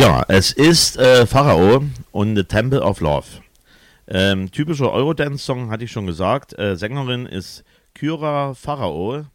Ja, 0.00 0.24
es 0.28 0.52
ist 0.52 0.96
äh, 0.96 1.26
Pharao 1.26 1.84
und 2.10 2.34
The 2.34 2.44
Temple 2.44 2.80
of 2.80 3.00
Love. 3.00 3.26
Ähm, 4.08 4.50
typischer 4.50 4.90
Eurodance-Song, 4.90 5.70
hatte 5.70 5.84
ich 5.84 5.92
schon 5.92 6.06
gesagt. 6.06 6.58
Äh, 6.58 6.76
Sängerin 6.76 7.26
ist 7.26 7.64
Kyra 7.92 8.54
Pharao. 8.54 9.26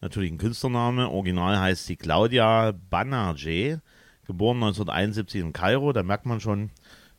Natürlich 0.00 0.30
ein 0.30 0.38
Künstlername. 0.38 1.10
Original 1.10 1.58
heißt 1.58 1.86
sie 1.86 1.96
Claudia 1.96 2.74
Banerjee. 2.90 3.78
Geboren 4.24 4.58
1971 4.58 5.40
in 5.40 5.52
Kairo. 5.52 5.92
Da 5.92 6.04
merkt 6.04 6.26
man 6.26 6.38
schon, 6.38 6.70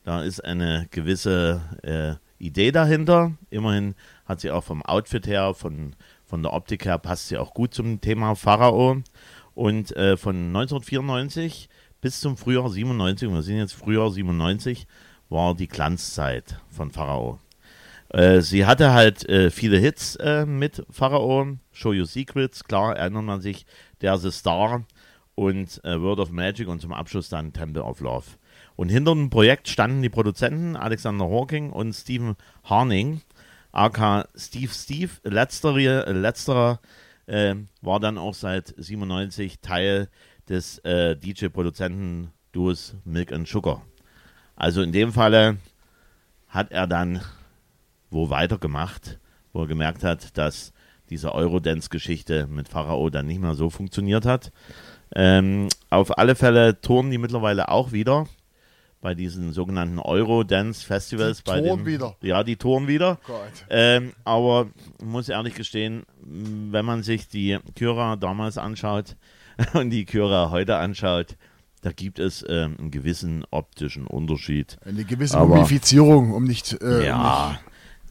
da 0.05 0.23
ist 0.23 0.39
eine 0.45 0.87
gewisse 0.89 1.63
äh, 1.83 2.13
Idee 2.41 2.71
dahinter. 2.71 3.33
Immerhin 3.49 3.95
hat 4.25 4.39
sie 4.39 4.51
auch 4.51 4.63
vom 4.63 4.81
Outfit 4.83 5.27
her, 5.27 5.53
von, 5.53 5.97
von 6.23 6.41
der 6.41 6.53
Optik 6.53 6.85
her, 6.85 6.97
passt 6.97 7.27
sie 7.27 7.37
auch 7.37 7.53
gut 7.53 7.73
zum 7.73 7.99
Thema 7.99 8.35
Pharao. 8.35 9.01
Und 9.53 9.93
äh, 9.97 10.15
von 10.15 10.55
1994 10.55 11.67
bis 12.05 12.19
zum 12.19 12.37
Frühjahr 12.37 12.69
97, 12.69 13.27
und 13.27 13.33
wir 13.33 13.41
sind 13.41 13.57
jetzt 13.57 13.73
Frühjahr 13.73 14.11
97, 14.11 14.85
war 15.29 15.55
die 15.55 15.67
Glanzzeit 15.67 16.59
von 16.69 16.91
Pharao. 16.91 17.39
Äh, 18.09 18.41
sie 18.41 18.67
hatte 18.67 18.93
halt 18.93 19.27
äh, 19.27 19.49
viele 19.49 19.79
Hits 19.79 20.15
äh, 20.17 20.45
mit 20.45 20.85
Pharao, 20.91 21.57
Show 21.71 21.93
Your 21.93 22.05
Secrets, 22.05 22.63
klar 22.63 22.95
erinnert 22.95 23.23
man 23.23 23.41
sich, 23.41 23.65
There's 24.01 24.23
a 24.23 24.29
Star 24.29 24.85
und 25.33 25.83
äh, 25.83 25.99
Word 25.99 26.19
of 26.19 26.29
Magic 26.29 26.67
und 26.67 26.79
zum 26.79 26.93
Abschluss 26.93 27.29
dann 27.29 27.53
Temple 27.53 27.81
of 27.81 28.01
Love. 28.01 28.27
Und 28.75 28.89
hinter 28.89 29.15
dem 29.15 29.31
Projekt 29.31 29.67
standen 29.67 30.03
die 30.03 30.09
Produzenten 30.09 30.75
Alexander 30.75 31.25
Hawking 31.25 31.71
und 31.71 31.93
Stephen 31.93 32.35
Harning, 32.65 33.21
aka 33.71 34.27
Steve 34.35 34.71
Steve. 34.71 35.09
Letztere, 35.23 36.13
letzterer 36.13 36.81
äh, 37.25 37.55
war 37.81 37.99
dann 37.99 38.19
auch 38.19 38.35
seit 38.35 38.75
97 38.77 39.59
Teil 39.61 40.07
des 40.49 40.79
äh, 40.79 41.15
DJ-Produzenten-Duos 41.15 42.95
Milk 43.05 43.31
and 43.31 43.47
Sugar. 43.47 43.81
Also 44.55 44.81
in 44.81 44.91
dem 44.91 45.11
Falle 45.11 45.57
hat 46.47 46.71
er 46.71 46.87
dann 46.87 47.21
wo 48.11 48.29
weitergemacht, 48.29 49.19
wo 49.53 49.61
er 49.61 49.67
gemerkt 49.67 50.03
hat, 50.03 50.37
dass 50.37 50.73
diese 51.09 51.35
Eurodance-Geschichte 51.35 52.47
mit 52.47 52.67
Pharao 52.67 53.09
dann 53.09 53.27
nicht 53.27 53.41
mehr 53.41 53.55
so 53.55 53.69
funktioniert 53.69 54.25
hat. 54.25 54.51
Ähm, 55.15 55.67
auf 55.89 56.17
alle 56.17 56.35
Fälle 56.35 56.81
touren 56.81 57.11
die 57.11 57.17
mittlerweile 57.17 57.69
auch 57.69 57.91
wieder 57.91 58.27
bei 59.01 59.13
diesen 59.13 59.53
sogenannten 59.53 59.99
Eurodance-Festivals. 59.99 61.43
Die 61.43 61.51
touren 61.51 61.85
wieder? 61.85 62.15
Ja, 62.21 62.43
die 62.43 62.55
touren 62.55 62.87
wieder. 62.87 63.19
Gott. 63.27 63.65
Ähm, 63.69 64.13
aber 64.23 64.67
ich 64.99 65.05
muss 65.05 65.29
ehrlich 65.29 65.53
gestehen, 65.53 66.03
wenn 66.21 66.85
man 66.85 67.03
sich 67.03 67.27
die 67.27 67.59
Kyra 67.75 68.15
damals 68.15 68.57
anschaut 68.57 69.15
und 69.73 69.89
die 69.89 70.05
Kyra 70.05 70.49
heute 70.51 70.77
anschaut, 70.77 71.37
da 71.81 71.91
gibt 71.91 72.19
es 72.19 72.43
ähm, 72.47 72.75
einen 72.79 72.91
gewissen 72.91 73.45
optischen 73.51 74.07
Unterschied. 74.07 74.77
Eine 74.85 75.03
gewisse 75.03 75.37
Aber- 75.37 75.55
Mumifizierung, 75.55 76.33
um 76.33 76.43
nicht. 76.45 76.81
Äh, 76.81 77.05
ja, 77.05 77.59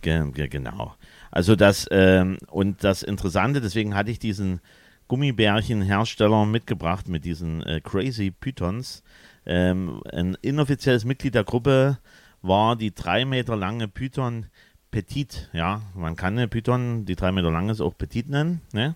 ge 0.01 0.31
ge 0.33 0.49
genau. 0.49 0.95
Also 1.31 1.57
das 1.57 1.87
ähm, 1.91 2.39
und 2.49 2.85
das 2.85 3.03
Interessante, 3.03 3.61
deswegen 3.61 3.95
hatte 3.97 4.11
ich 4.13 4.19
diesen 4.21 4.61
Gummibärchenhersteller 5.09 6.47
mitgebracht 6.47 7.09
mit 7.09 7.25
diesen 7.25 7.63
äh, 7.63 7.81
Crazy 7.81 8.31
Pythons. 8.31 9.03
Ähm, 9.47 10.01
ein 10.13 10.37
inoffizielles 10.41 11.05
Mitglied 11.05 11.35
der 11.35 11.45
Gruppe 11.45 11.99
war 12.43 12.77
die 12.77 12.95
drei 12.95 13.25
Meter 13.25 13.57
lange 13.57 13.89
Python 13.89 14.47
Petit. 14.91 15.51
Ja, 15.53 15.83
man 15.95 16.15
kann 16.15 16.39
eine 16.39 16.47
Python, 16.49 17.05
die 17.05 17.17
drei 17.17 17.33
Meter 17.33 17.51
lang 17.51 17.69
ist, 17.69 17.81
auch 17.81 17.99
Petit 17.99 18.29
nennen. 18.29 18.61
Ne? 18.73 18.95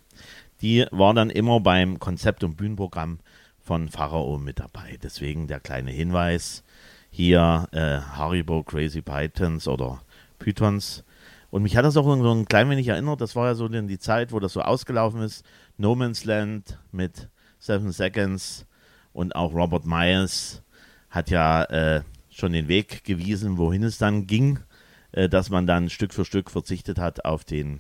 Die 0.61 0.87
war 0.91 1.15
dann 1.15 1.31
immer 1.31 1.61
beim 1.61 1.99
Konzept- 1.99 2.45
und 2.45 2.57
Bühnenprogramm 2.57 3.21
von 3.61 3.88
Pharao 3.88 4.38
mit 4.38 4.59
dabei. 4.59 4.99
Deswegen 5.03 5.47
der 5.47 5.61
kleine 5.61 5.91
Hinweis 5.91 6.65
hier 7.11 7.69
äh, 7.73 7.99
Haribo 8.00 8.62
Crazy 8.62 9.03
Pythons 9.03 9.69
oder 9.69 10.03
Pythons. 10.38 11.05
Und 11.50 11.62
mich 11.62 11.77
hat 11.77 11.85
das 11.85 11.97
auch 11.97 12.05
so 12.05 12.33
ein 12.33 12.47
klein 12.47 12.69
wenig 12.71 12.88
erinnert. 12.88 13.21
Das 13.21 13.37
war 13.37 13.47
ja 13.47 13.55
so 13.55 13.69
die 13.69 13.99
Zeit, 13.99 14.33
wo 14.33 14.41
das 14.41 14.53
so 14.53 14.61
ausgelaufen 14.61 15.23
ist. 15.23 15.45
No 15.77 15.95
Man's 15.95 16.25
Land 16.25 16.79
mit 16.93 17.29
Seven 17.59 17.93
Seconds 17.93 18.67
und 19.12 19.35
auch 19.35 19.53
Robert 19.55 19.87
Myers 19.87 20.62
hat 21.11 21.31
ja 21.31 21.65
äh, 21.65 22.03
schon 22.31 22.53
den 22.53 22.69
Weg 22.69 23.05
gewiesen, 23.05 23.59
wohin 23.59 23.83
es 23.83 23.99
dann 23.99 24.27
ging, 24.27 24.61
äh, 25.12 25.29
dass 25.29 25.50
man 25.50 25.67
dann 25.67 25.91
Stück 25.91 26.12
für 26.12 26.25
Stück 26.25 26.50
verzichtet 26.50 26.99
hat 26.99 27.25
auf 27.25 27.45
den 27.45 27.79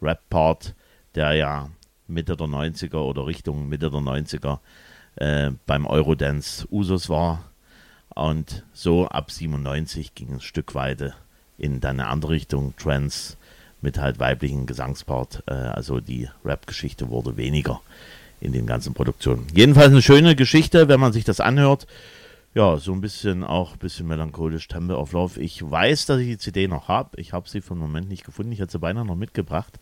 Rap-Part, 0.00 0.74
der 1.14 1.34
ja 1.34 1.70
Mitte 2.08 2.36
der 2.36 2.46
90er 2.46 2.98
oder 2.98 3.26
Richtung 3.26 3.68
Mitte 3.68 3.90
der 3.90 4.00
90er 4.00 4.58
äh, 5.16 5.52
beim 5.66 5.86
Eurodance 5.86 6.66
Usus 6.70 7.08
war. 7.08 7.44
Und 8.14 8.64
so 8.72 9.06
ab 9.06 9.30
97 9.30 10.14
ging 10.14 10.28
es 10.28 10.34
ein 10.34 10.40
Stück 10.40 10.74
weiter 10.74 11.14
in 11.58 11.80
dann 11.80 12.00
eine 12.00 12.08
andere 12.08 12.32
Richtung, 12.32 12.74
Trance 12.76 13.36
mit 13.80 13.98
halt 13.98 14.18
weiblichen 14.18 14.66
Gesangspart. 14.66 15.42
Äh, 15.46 15.52
also 15.52 16.00
die 16.00 16.28
Rap-Geschichte 16.44 17.10
wurde 17.10 17.36
weniger 17.36 17.80
in 18.40 18.52
den 18.52 18.66
ganzen 18.66 18.94
Produktionen. 18.94 19.46
Jedenfalls 19.52 19.88
eine 19.88 20.02
schöne 20.02 20.36
Geschichte, 20.36 20.88
wenn 20.88 21.00
man 21.00 21.12
sich 21.12 21.24
das 21.24 21.40
anhört. 21.40 21.86
Ja, 22.58 22.76
so 22.76 22.90
ein 22.90 23.00
bisschen 23.00 23.44
auch 23.44 23.74
ein 23.74 23.78
bisschen 23.78 24.08
melancholisch, 24.08 24.66
Love. 24.68 25.40
Ich 25.40 25.62
weiß, 25.62 26.06
dass 26.06 26.18
ich 26.18 26.26
die 26.26 26.38
CD 26.38 26.66
noch 26.66 26.88
habe. 26.88 27.10
Ich 27.20 27.32
habe 27.32 27.48
sie 27.48 27.60
für 27.60 27.74
den 27.74 27.78
Moment 27.78 28.08
nicht 28.08 28.24
gefunden. 28.24 28.50
Ich 28.50 28.58
hätte 28.58 28.72
sie 28.72 28.80
beinahe 28.80 29.04
noch 29.04 29.14
mitgebracht 29.14 29.78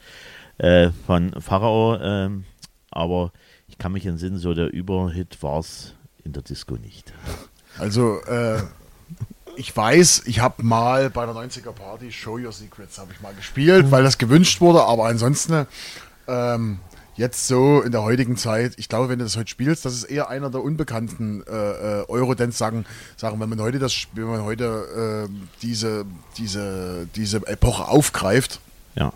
äh, 0.59 0.91
von 1.07 1.33
Pharao. 1.41 1.97
ähm, 1.99 2.45
aber 2.91 3.33
ich 3.67 3.79
kann 3.79 3.93
mich 3.93 4.05
entsinnen, 4.05 4.37
so 4.37 4.53
der 4.53 4.71
Überhit 4.75 5.43
war 5.43 5.61
es 5.61 5.95
in 6.23 6.35
der 6.35 6.43
Disco 6.43 6.75
nicht. 6.75 7.15
Also, 7.79 8.21
äh, 8.25 8.63
ich 9.57 9.75
weiß, 9.75 10.25
ich 10.27 10.41
habe 10.41 10.63
mal 10.63 11.09
bei 11.09 11.25
der 11.25 11.35
90er 11.35 11.73
Party 11.73 12.13
Show 12.13 12.39
Your 12.39 12.53
Secrets 12.53 12.99
habe 12.99 13.13
ich 13.13 13.23
mal 13.23 13.35
gespielt, 13.35 13.91
weil 13.91 14.03
das 14.03 14.17
gewünscht 14.17 14.63
wurde, 14.63 14.83
aber 14.83 15.07
ansonsten 15.07 15.67
ähm, 16.27 16.81
jetzt 17.17 17.47
so 17.47 17.81
in 17.83 17.93
der 17.93 18.03
heutigen 18.03 18.37
Zeit, 18.37 18.75
ich 18.77 18.89
glaube, 18.89 19.09
wenn 19.09 19.19
du 19.19 19.25
das 19.25 19.37
heute 19.37 19.49
spielst, 19.51 19.85
das 19.85 19.95
ist 19.95 20.05
eher 20.05 20.29
einer 20.29 20.51
der 20.51 20.63
unbekannten 20.63 21.43
äh, 21.47 22.01
äh, 22.01 22.05
Eurodance-Sachen. 22.09 22.87
Sagen, 23.17 23.41
wenn 23.41 23.49
man 23.49 23.61
heute 23.61 23.79
das, 23.79 24.07
wenn 24.15 24.25
man 24.25 24.43
heute 24.45 25.27
äh, 25.29 25.33
diese, 25.63 26.05
diese, 26.39 27.09
diese 27.17 27.39
Epoche 27.47 27.89
aufgreift, 27.89 28.61
Ja. 28.95 29.13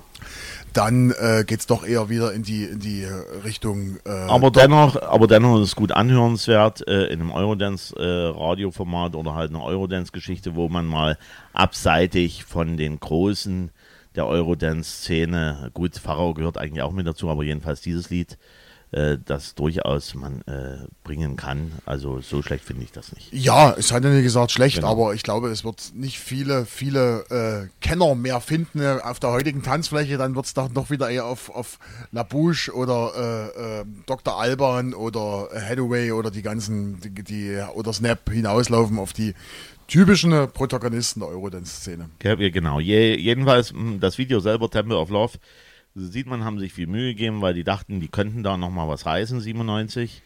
dann 0.73 1.11
äh, 1.13 1.45
geht 1.47 1.61
es 1.61 1.67
doch 1.67 1.85
eher 1.87 2.09
wieder 2.09 2.33
in 2.33 2.43
die, 2.43 2.65
in 2.65 2.79
die 2.81 3.05
Richtung. 3.45 3.97
Äh, 4.07 4.11
Aber 4.11 4.51
dennoch, 4.51 5.01
aber 5.03 5.27
dennoch 5.27 5.57
ist 5.61 5.69
es 5.69 5.77
gut 5.77 5.93
anhörenswert 5.93 6.87
äh, 6.89 7.07
in 7.07 7.21
einem 7.21 7.33
Eurodance-Radioformat 7.33 9.15
oder 9.15 9.35
halt 9.35 9.51
eine 9.51 9.63
Eurodance-Geschichte, 9.63 10.55
wo 10.55 10.69
man 10.69 10.87
mal 10.87 11.19
abseitig 11.53 12.45
von 12.45 12.77
den 12.77 13.01
großen 13.01 13.71
der 14.17 14.27
Eurodance-Szene, 14.27 15.71
gut, 15.75 15.97
Pharao 15.97 16.35
gehört 16.35 16.59
eigentlich 16.59 16.83
auch 16.83 16.93
mit 16.93 17.07
dazu, 17.07 17.31
aber 17.31 17.43
jedenfalls 17.45 17.81
dieses 17.81 18.11
Lied, 18.11 18.39
äh, 18.93 19.19
das 19.25 19.55
durchaus 19.55 20.15
man 20.15 20.41
äh, 20.49 20.79
bringen 21.05 21.37
kann. 21.37 21.71
Also 21.87 22.21
so 22.21 22.43
schlecht 22.43 22.65
finde 22.65 22.83
ich 22.83 22.91
das 22.91 23.13
nicht. 23.13 23.33
Ja, 23.33 23.73
es 23.79 23.93
hat 23.93 24.03
ja 24.03 24.11
nicht 24.11 24.25
gesagt 24.25 24.51
schlecht, 24.51 24.77
Genau. 24.77 24.91
aber 24.91 25.15
ich 25.15 25.23
glaube, 25.23 25.49
es 25.51 25.63
wird 25.65 25.93
nicht 25.95 26.19
viele, 26.19 26.67
viele 26.67 27.21
äh, 27.31 27.69
Kenner 27.81 28.17
mehr 28.17 28.41
finden 28.41 28.81
äh, 28.81 28.99
auf 29.01 29.21
der 29.21 29.31
heutigen 29.31 29.63
Tanzfläche. 29.63 30.19
Dann 30.19 30.35
wird 30.35 30.47
es 30.47 30.55
doch 30.55 30.71
noch 30.71 30.91
wieder 30.91 31.09
eher 31.09 31.27
auf, 31.27 31.51
auf 31.51 31.79
Labouche 32.11 32.73
oder 32.75 33.13
äh, 33.55 33.81
äh, 33.83 33.85
Dr. 34.07 34.41
Alban 34.41 34.93
oder 34.93 35.49
Hathaway 35.55 36.11
oder 36.11 36.33
die 36.33 36.43
ganzen, 36.43 36.99
die, 37.01 37.23
die 37.23 37.63
oder 37.75 37.93
Snap 37.93 38.29
hinauslaufen 38.29 38.99
auf 38.99 39.13
die 39.13 39.35
typischen 39.91 40.33
äh, 40.33 40.47
Protagonisten 40.47 41.21
der 41.21 41.29
Eurodance-Szene. 41.29 42.09
Ja, 42.23 42.35
genau. 42.37 42.81
Je, 42.81 43.17
jedenfalls, 43.17 43.73
mh, 43.73 43.99
das 43.99 44.17
Video 44.19 44.41
selber, 44.41 44.71
Temple 44.71 44.97
of 44.97 45.11
Love, 45.11 45.39
sieht 45.95 46.27
man, 46.27 46.45
haben 46.45 46.59
sich 46.59 46.73
viel 46.73 46.87
Mühe 46.87 47.11
gegeben, 47.15 47.43
weil 47.43 47.55
die 47.55 47.65
dachten, 47.65 48.01
die 48.01 48.09
könnten 48.09 48.43
da 48.43 48.57
nochmal 48.57 48.89
was 48.89 49.05
reißen, 49.05 49.41
97. 49.41 50.23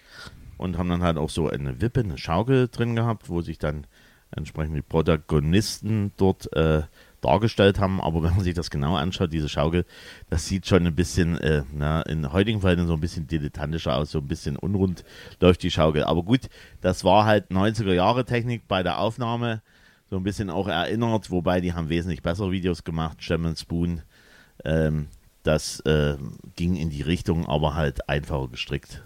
Und 0.57 0.79
haben 0.79 0.89
dann 0.89 1.03
halt 1.03 1.17
auch 1.17 1.31
so 1.31 1.49
eine 1.49 1.81
Wippe, 1.81 2.01
eine 2.01 2.17
Schaukel 2.17 2.69
drin 2.69 2.95
gehabt, 2.95 3.29
wo 3.29 3.43
sich 3.43 3.59
dann 3.59 3.87
entsprechend 4.31 4.77
die 4.77 4.83
Protagonisten 4.83 6.13
dort 6.17 6.55
äh, 6.55 6.83
dargestellt 7.25 7.79
haben, 7.79 8.01
aber 8.01 8.23
wenn 8.23 8.35
man 8.35 8.45
sich 8.45 8.55
das 8.55 8.71
genau 8.71 8.97
anschaut, 8.97 9.33
diese 9.33 9.49
Schaukel, 9.49 9.85
das 10.31 10.47
sieht 10.47 10.67
schon 10.67 10.87
ein 10.87 10.95
bisschen, 10.95 11.39
äh, 11.39 11.63
na, 11.73 12.03
in 12.03 12.33
heutigen 12.33 12.61
Fällen 12.61 12.87
so 12.87 12.95
ein 12.95 13.01
bisschen 13.01 13.27
dilettantischer 13.27 13.97
aus, 13.97 14.11
so 14.11 14.19
ein 14.19 14.29
bisschen 14.29 14.57
unrund 14.57 15.05
läuft 15.41 15.63
die 15.63 15.71
Schaukel. 15.71 16.05
Aber 16.05 16.23
gut, 16.23 16.43
das 16.81 17.05
war 17.05 17.25
halt 17.25 17.51
90er 17.51 17.93
Jahre 17.93 18.25
Technik 18.25 18.69
bei 18.69 18.83
der 18.83 18.99
Aufnahme, 18.99 19.63
so 20.11 20.17
ein 20.17 20.23
bisschen 20.23 20.51
auch 20.51 20.69
erinnert, 20.69 21.31
wobei 21.31 21.61
die 21.61 21.73
haben 21.73 21.89
wesentlich 21.89 22.23
bessere 22.23 22.53
Videos 22.53 22.85
gemacht, 22.85 23.23
Shem 23.23 23.57
Spoon, 23.57 24.03
ähm, 24.65 25.09
das 25.43 25.81
äh, 25.81 26.17
ging 26.57 26.77
in 26.77 26.91
die 26.91 27.03
Richtung, 27.03 27.47
aber 27.47 27.75
halt 27.75 28.09
einfacher 28.09 28.49
gestrickt. 28.49 29.03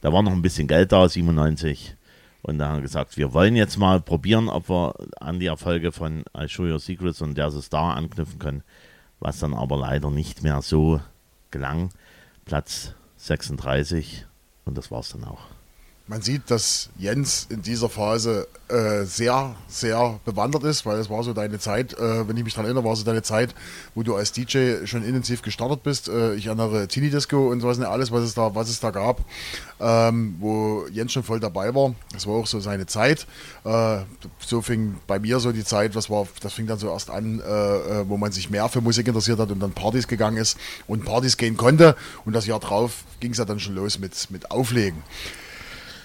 Da 0.00 0.12
war 0.12 0.22
noch 0.22 0.32
ein 0.32 0.42
bisschen 0.42 0.66
Geld 0.66 0.90
da, 0.92 1.08
97. 1.08 1.96
Und 2.42 2.58
da 2.58 2.68
haben 2.68 2.76
wir 2.76 2.82
gesagt, 2.82 3.16
wir 3.16 3.32
wollen 3.32 3.54
jetzt 3.54 3.78
mal 3.78 4.00
probieren, 4.00 4.48
ob 4.48 4.68
wir 4.68 4.94
an 5.20 5.38
die 5.38 5.46
Erfolge 5.46 5.92
von 5.92 6.24
I 6.36 6.48
Show 6.48 6.64
Your 6.64 6.80
Secrets 6.80 7.22
und 7.22 7.38
a 7.38 7.50
Star 7.50 7.96
anknüpfen 7.96 8.38
können. 8.38 8.62
Was 9.20 9.38
dann 9.38 9.54
aber 9.54 9.76
leider 9.76 10.10
nicht 10.10 10.42
mehr 10.42 10.60
so 10.62 11.00
gelang. 11.52 11.90
Platz 12.44 12.94
36 13.18 14.26
und 14.64 14.76
das 14.76 14.90
war's 14.90 15.10
dann 15.10 15.24
auch. 15.24 15.42
Man 16.08 16.20
sieht, 16.20 16.50
dass 16.50 16.90
Jens 16.98 17.46
in 17.48 17.62
dieser 17.62 17.88
Phase 17.88 18.48
äh, 18.66 19.04
sehr, 19.04 19.54
sehr 19.68 20.18
bewandert 20.24 20.64
ist, 20.64 20.84
weil 20.84 20.98
es 20.98 21.08
war 21.08 21.22
so 21.22 21.32
deine 21.32 21.60
Zeit, 21.60 21.96
äh, 21.96 22.26
wenn 22.26 22.36
ich 22.36 22.42
mich 22.42 22.54
daran 22.54 22.66
erinnere, 22.66 22.84
war 22.84 22.96
so 22.96 23.04
deine 23.04 23.22
Zeit, 23.22 23.54
wo 23.94 24.02
du 24.02 24.16
als 24.16 24.32
DJ 24.32 24.84
schon 24.84 25.04
intensiv 25.04 25.42
gestartet 25.42 25.84
bist. 25.84 26.08
Äh, 26.08 26.34
ich 26.34 26.46
erinnere 26.46 26.88
Teenie 26.88 27.10
Disco 27.10 27.52
und 27.52 27.60
sowas, 27.60 27.78
alles, 27.78 28.10
was 28.10 28.24
es 28.24 28.34
da, 28.34 28.52
was 28.52 28.68
es 28.68 28.80
da 28.80 28.90
gab, 28.90 29.24
ähm, 29.80 30.34
wo 30.40 30.86
Jens 30.90 31.12
schon 31.12 31.22
voll 31.22 31.38
dabei 31.38 31.72
war. 31.72 31.94
Das 32.12 32.26
war 32.26 32.34
auch 32.34 32.48
so 32.48 32.58
seine 32.58 32.86
Zeit. 32.86 33.28
Äh, 33.64 33.98
so 34.40 34.60
fing 34.60 34.96
bei 35.06 35.20
mir 35.20 35.38
so 35.38 35.52
die 35.52 35.64
Zeit, 35.64 35.94
was 35.94 36.10
war, 36.10 36.26
das 36.40 36.52
fing 36.52 36.66
dann 36.66 36.78
so 36.78 36.90
erst 36.90 37.10
an, 37.10 37.38
äh, 37.38 37.44
äh, 37.44 38.08
wo 38.08 38.16
man 38.16 38.32
sich 38.32 38.50
mehr 38.50 38.68
für 38.68 38.80
Musik 38.80 39.06
interessiert 39.06 39.38
hat 39.38 39.52
und 39.52 39.60
dann 39.60 39.70
Partys 39.70 40.08
gegangen 40.08 40.36
ist 40.36 40.58
und 40.88 41.04
Partys 41.04 41.36
gehen 41.36 41.56
konnte. 41.56 41.94
Und 42.24 42.32
das 42.32 42.46
Jahr 42.46 42.58
drauf 42.58 43.04
ging 43.20 43.30
es 43.30 43.38
ja 43.38 43.44
dann 43.44 43.60
schon 43.60 43.76
los 43.76 44.00
mit, 44.00 44.32
mit 44.32 44.50
Auflegen. 44.50 45.00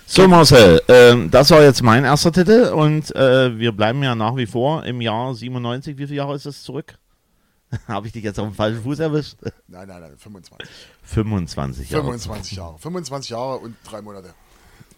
So 0.09 0.25
Marcel, 0.25 0.81
ähm, 0.87 1.29
das 1.29 1.51
war 1.51 1.61
jetzt 1.61 1.83
mein 1.83 2.05
erster 2.05 2.31
Titel 2.31 2.71
und 2.73 3.13
äh, 3.13 3.59
wir 3.59 3.73
bleiben 3.73 4.01
ja 4.03 4.15
nach 4.15 4.37
wie 4.37 4.45
vor 4.45 4.85
im 4.85 5.01
Jahr 5.01 5.35
97. 5.35 5.97
Wie 5.97 6.07
viele 6.07 6.15
Jahre 6.15 6.33
ist 6.33 6.45
es 6.45 6.63
zurück? 6.63 6.97
Habe 7.89 8.07
ich 8.07 8.13
dich 8.13 8.23
jetzt 8.23 8.39
auf 8.39 8.47
den 8.47 8.55
falschen 8.55 8.81
Fuß 8.83 8.99
erwischt? 8.99 9.35
Nein, 9.67 9.85
nein, 9.89 9.99
nein, 9.99 10.13
25. 10.17 10.65
25 11.03 11.89
Jahre. 11.89 12.03
25 12.05 12.57
Jahre. 12.57 12.79
25 12.79 13.29
Jahre 13.31 13.57
und 13.57 13.75
drei 13.83 14.01
Monate. 14.01 14.33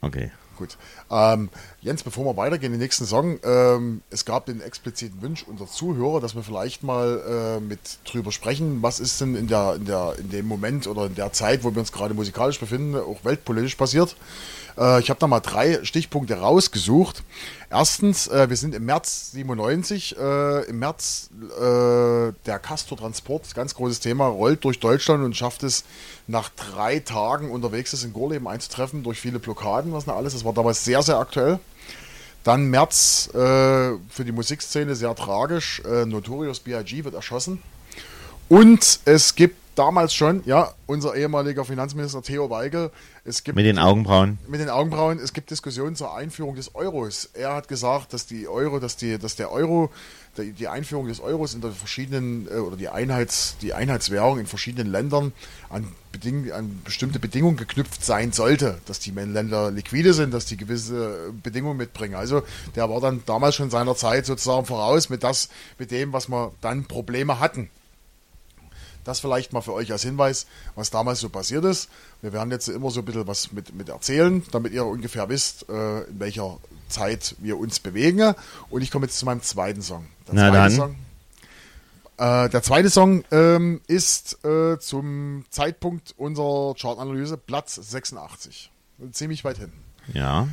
Okay. 0.01 0.31
Gut. 0.59 0.77
Ähm, 1.09 1.49
Jens, 1.79 2.03
bevor 2.03 2.25
wir 2.25 2.35
weitergehen, 2.35 2.73
den 2.73 2.81
nächsten 2.81 3.05
Song. 3.05 3.39
Ähm, 3.45 4.01
es 4.09 4.25
gab 4.25 4.45
den 4.45 4.59
expliziten 4.59 5.21
Wunsch 5.21 5.43
unserer 5.43 5.69
Zuhörer, 5.69 6.19
dass 6.19 6.35
wir 6.35 6.43
vielleicht 6.43 6.83
mal 6.83 7.59
äh, 7.59 7.59
mit 7.61 7.79
drüber 8.03 8.33
sprechen, 8.33 8.83
was 8.83 8.99
ist 8.99 9.21
denn 9.21 9.35
in, 9.35 9.47
der, 9.47 9.75
in, 9.75 9.85
der, 9.85 10.15
in 10.19 10.29
dem 10.29 10.49
Moment 10.49 10.85
oder 10.87 11.05
in 11.05 11.15
der 11.15 11.31
Zeit, 11.31 11.63
wo 11.63 11.73
wir 11.73 11.79
uns 11.79 11.93
gerade 11.93 12.13
musikalisch 12.13 12.59
befinden, 12.59 12.97
auch 12.97 13.23
weltpolitisch 13.23 13.75
passiert. 13.75 14.17
Äh, 14.77 14.99
ich 14.99 15.09
habe 15.09 15.19
da 15.19 15.27
mal 15.27 15.39
drei 15.39 15.83
Stichpunkte 15.85 16.35
rausgesucht. 16.35 17.23
Erstens, 17.69 18.27
äh, 18.27 18.49
wir 18.49 18.57
sind 18.57 18.75
im 18.75 18.83
März 18.85 19.31
97. 19.31 20.17
Äh, 20.17 20.63
Im 20.65 20.79
März 20.79 21.29
äh, 21.57 22.33
der 22.45 22.59
Castor 22.61 22.97
Transport, 22.97 23.55
ganz 23.55 23.75
großes 23.75 24.01
Thema, 24.01 24.27
rollt 24.27 24.63
durch 24.65 24.79
Deutschland 24.79 25.23
und 25.23 25.37
schafft 25.37 25.63
es 25.63 25.85
nach 26.29 26.49
drei 26.49 26.99
Tagen 26.99 27.49
unterwegs 27.49 27.91
ist 27.93 28.03
in 28.03 28.13
Gorleben 28.13 28.47
einzutreffen 28.47 29.03
durch 29.03 29.19
viele 29.19 29.39
Blockaden, 29.39 29.91
was 29.93 30.05
noch 30.05 30.15
alles. 30.15 30.33
Das 30.33 30.45
war 30.45 30.53
damals 30.53 30.85
sehr, 30.85 31.01
sehr 31.01 31.17
aktuell. 31.17 31.59
Dann 32.43 32.69
März 32.69 33.29
äh, 33.33 33.37
für 34.09 34.25
die 34.25 34.31
Musikszene 34.31 34.93
sehr 34.95 35.15
tragisch. 35.15 35.81
Äh, 35.85 36.05
Notorious 36.05 36.59
B.I.G. 36.59 37.03
wird 37.03 37.15
erschossen. 37.15 37.63
Und 38.47 38.99
es 39.05 39.33
gibt 39.33 39.57
damals 39.73 40.13
schon, 40.13 40.43
ja, 40.45 40.73
unser 40.85 41.15
ehemaliger 41.15 41.65
Finanzminister 41.65 42.21
Theo 42.21 42.49
Weigel, 42.49 42.91
es 43.23 43.43
gibt 43.43 43.55
Mit 43.55 43.65
den 43.65 43.79
Augenbrauen. 43.79 44.37
mit 44.47 44.59
den 44.59 44.69
Augenbrauen, 44.69 45.19
es 45.19 45.33
gibt 45.33 45.49
Diskussionen 45.49 45.95
zur 45.95 46.13
Einführung 46.13 46.55
des 46.55 46.75
Euros. 46.75 47.29
Er 47.33 47.55
hat 47.55 47.67
gesagt, 47.67 48.13
dass 48.13 48.27
die 48.27 48.47
Euro, 48.47 48.79
dass 48.79 48.97
die, 48.97 49.17
dass 49.17 49.35
der 49.35 49.51
Euro, 49.51 49.89
die, 50.37 50.67
Einführung 50.67 51.07
des 51.07 51.19
Euros 51.19 51.53
in 51.53 51.61
der 51.61 51.71
verschiedenen 51.71 52.47
äh, 52.47 52.55
oder 52.55 52.77
die 52.77 52.89
Einheits, 52.89 53.57
die 53.61 53.73
Einheitswährung 53.73 54.39
in 54.39 54.45
verschiedenen 54.45 54.91
Ländern 54.91 55.33
an, 55.69 55.87
Beding 56.11 56.51
an 56.51 56.81
bestimmte 56.83 57.19
Bedingungen 57.19 57.57
geknüpft 57.57 58.03
sein 58.03 58.31
sollte, 58.31 58.79
dass 58.85 58.99
die 58.99 59.11
Länder 59.11 59.69
liquide 59.69 60.13
sind, 60.13 60.33
dass 60.33 60.45
die 60.45 60.57
gewisse 60.57 61.31
Bedingungen 61.43 61.77
mitbringen. 61.77 62.15
Also 62.15 62.41
der 62.75 62.89
war 62.89 62.99
dann 62.99 63.21
damals 63.25 63.55
schon 63.55 63.69
seiner 63.69 63.95
Zeit 63.95 64.25
sozusagen 64.25 64.65
voraus 64.65 65.09
mit 65.09 65.23
das, 65.23 65.49
mit 65.77 65.91
dem, 65.91 66.13
was 66.13 66.27
wir 66.29 66.51
dann 66.61 66.85
Probleme 66.85 67.39
hatten. 67.39 67.69
Das 69.09 69.19
vielleicht 69.21 69.53
mal 69.53 69.61
für 69.61 69.73
euch 69.73 69.91
als 69.91 70.03
Hinweis, 70.03 70.45
was 70.75 70.91
damals 70.91 71.19
so 71.19 71.29
passiert 71.29 71.65
ist. 71.65 71.89
Wir 72.21 72.31
werden 72.31 72.51
jetzt 72.51 72.67
immer 72.67 72.91
so 72.91 72.99
ein 72.99 73.05
bisschen 73.05 73.25
was 73.25 73.51
mit, 73.51 73.73
mit 73.73 73.89
erzählen, 73.89 74.43
damit 74.51 74.71
ihr 74.71 74.85
ungefähr 74.85 75.27
wisst, 75.29 75.67
äh, 75.67 76.01
in 76.01 76.19
welcher 76.19 76.59
Zeit 76.89 77.35
wir 77.39 77.57
uns 77.57 77.79
bewegen. 77.79 78.35
Und 78.69 78.83
ich 78.83 78.91
komme 78.91 79.07
jetzt 79.07 79.17
zu 79.17 79.25
meinem 79.25 79.41
zweiten 79.41 79.81
Song. 79.81 80.05
Der 80.27 80.35
Na 80.35 80.41
zweite 80.51 80.53
dann. 80.53 80.71
Song, 80.71 80.95
äh, 82.17 82.49
der 82.49 82.61
zweite 82.61 82.89
Song 82.91 83.23
ähm, 83.31 83.81
ist 83.87 84.45
äh, 84.45 84.77
zum 84.77 85.43
Zeitpunkt 85.49 86.13
unserer 86.15 86.75
Chartanalyse 86.79 87.37
Platz 87.37 87.75
86. 87.75 88.69
Ziemlich 89.11 89.43
weit 89.43 89.57
hinten. 89.57 89.83
Ja. 90.13 90.47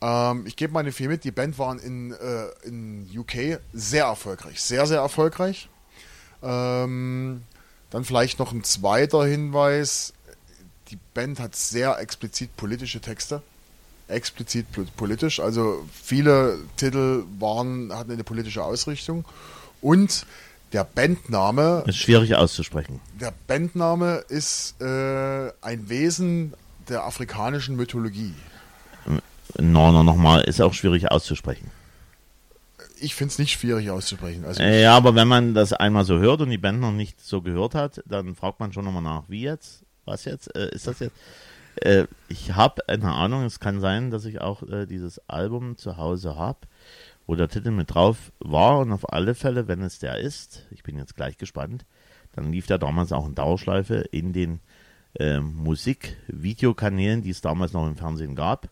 Ähm, 0.00 0.44
ich 0.44 0.56
gebe 0.56 0.72
meine 0.72 0.90
viel 0.90 1.06
mit. 1.06 1.22
Die 1.22 1.30
Band 1.30 1.56
waren 1.56 1.78
in, 1.78 2.10
äh, 2.10 2.66
in 2.66 3.08
UK 3.16 3.60
sehr 3.72 4.06
erfolgreich. 4.06 4.60
Sehr, 4.60 4.86
sehr 4.86 4.98
erfolgreich. 4.98 5.68
Ähm, 6.42 7.42
dann 7.92 8.04
vielleicht 8.04 8.38
noch 8.40 8.52
ein 8.52 8.64
zweiter 8.64 9.24
Hinweis. 9.24 10.12
Die 10.88 10.98
Band 11.14 11.38
hat 11.38 11.54
sehr 11.54 11.98
explizit 12.00 12.56
politische 12.56 13.00
Texte. 13.00 13.42
Explizit 14.08 14.66
pol- 14.72 14.86
politisch. 14.96 15.38
Also 15.40 15.86
viele 15.92 16.58
Titel 16.76 17.24
waren, 17.38 17.92
hatten 17.94 18.10
eine 18.12 18.24
politische 18.24 18.62
Ausrichtung. 18.64 19.24
Und 19.80 20.26
der 20.72 20.84
Bandname 20.84 21.84
Ist 21.86 21.98
schwierig 21.98 22.34
auszusprechen. 22.34 23.00
der 23.20 23.32
Bandname 23.46 24.24
ist 24.28 24.80
äh, 24.80 25.50
ein 25.60 25.88
Wesen 25.88 26.54
der 26.88 27.04
afrikanischen 27.04 27.76
Mythologie. 27.76 28.34
No, 29.58 29.92
no, 29.92 30.02
nochmal, 30.02 30.42
ist 30.44 30.60
auch 30.62 30.72
schwierig 30.72 31.10
auszusprechen. 31.10 31.70
Ich 33.02 33.14
finde 33.14 33.32
es 33.32 33.38
nicht 33.38 33.52
schwierig 33.52 33.90
auszusprechen. 33.90 34.44
Also 34.44 34.62
Äh, 34.62 34.82
ja, 34.82 34.96
aber 34.96 35.14
wenn 35.14 35.28
man 35.28 35.54
das 35.54 35.72
einmal 35.72 36.04
so 36.04 36.18
hört 36.18 36.40
und 36.40 36.50
die 36.50 36.58
Band 36.58 36.80
noch 36.80 36.92
nicht 36.92 37.20
so 37.20 37.42
gehört 37.42 37.74
hat, 37.74 38.02
dann 38.06 38.34
fragt 38.34 38.60
man 38.60 38.72
schon 38.72 38.84
nochmal 38.84 39.02
nach, 39.02 39.24
wie 39.28 39.42
jetzt? 39.42 39.84
Was 40.04 40.24
jetzt? 40.24 40.54
Äh, 40.54 40.70
ist 40.74 40.86
das 40.86 41.00
jetzt? 41.00 41.16
Äh, 41.76 42.06
ich 42.28 42.54
habe 42.54 42.88
eine 42.88 43.12
Ahnung, 43.12 43.44
es 43.44 43.60
kann 43.60 43.80
sein, 43.80 44.10
dass 44.10 44.24
ich 44.24 44.40
auch 44.40 44.62
äh, 44.62 44.86
dieses 44.86 45.18
Album 45.28 45.76
zu 45.76 45.96
Hause 45.96 46.36
habe, 46.36 46.60
wo 47.26 47.34
der 47.34 47.48
Titel 47.48 47.70
mit 47.70 47.94
drauf 47.94 48.32
war 48.40 48.78
und 48.80 48.92
auf 48.92 49.12
alle 49.12 49.34
Fälle, 49.34 49.68
wenn 49.68 49.82
es 49.82 49.98
der 49.98 50.18
ist, 50.18 50.66
ich 50.70 50.82
bin 50.82 50.98
jetzt 50.98 51.16
gleich 51.16 51.38
gespannt, 51.38 51.84
dann 52.34 52.52
lief 52.52 52.66
der 52.66 52.78
damals 52.78 53.12
auch 53.12 53.26
in 53.26 53.34
Dauerschleife 53.34 53.96
in 53.96 54.32
den 54.32 54.60
äh, 55.18 55.40
Musikvideokanälen, 55.40 57.22
die 57.22 57.30
es 57.30 57.40
damals 57.40 57.72
noch 57.72 57.86
im 57.86 57.96
Fernsehen 57.96 58.34
gab, 58.34 58.68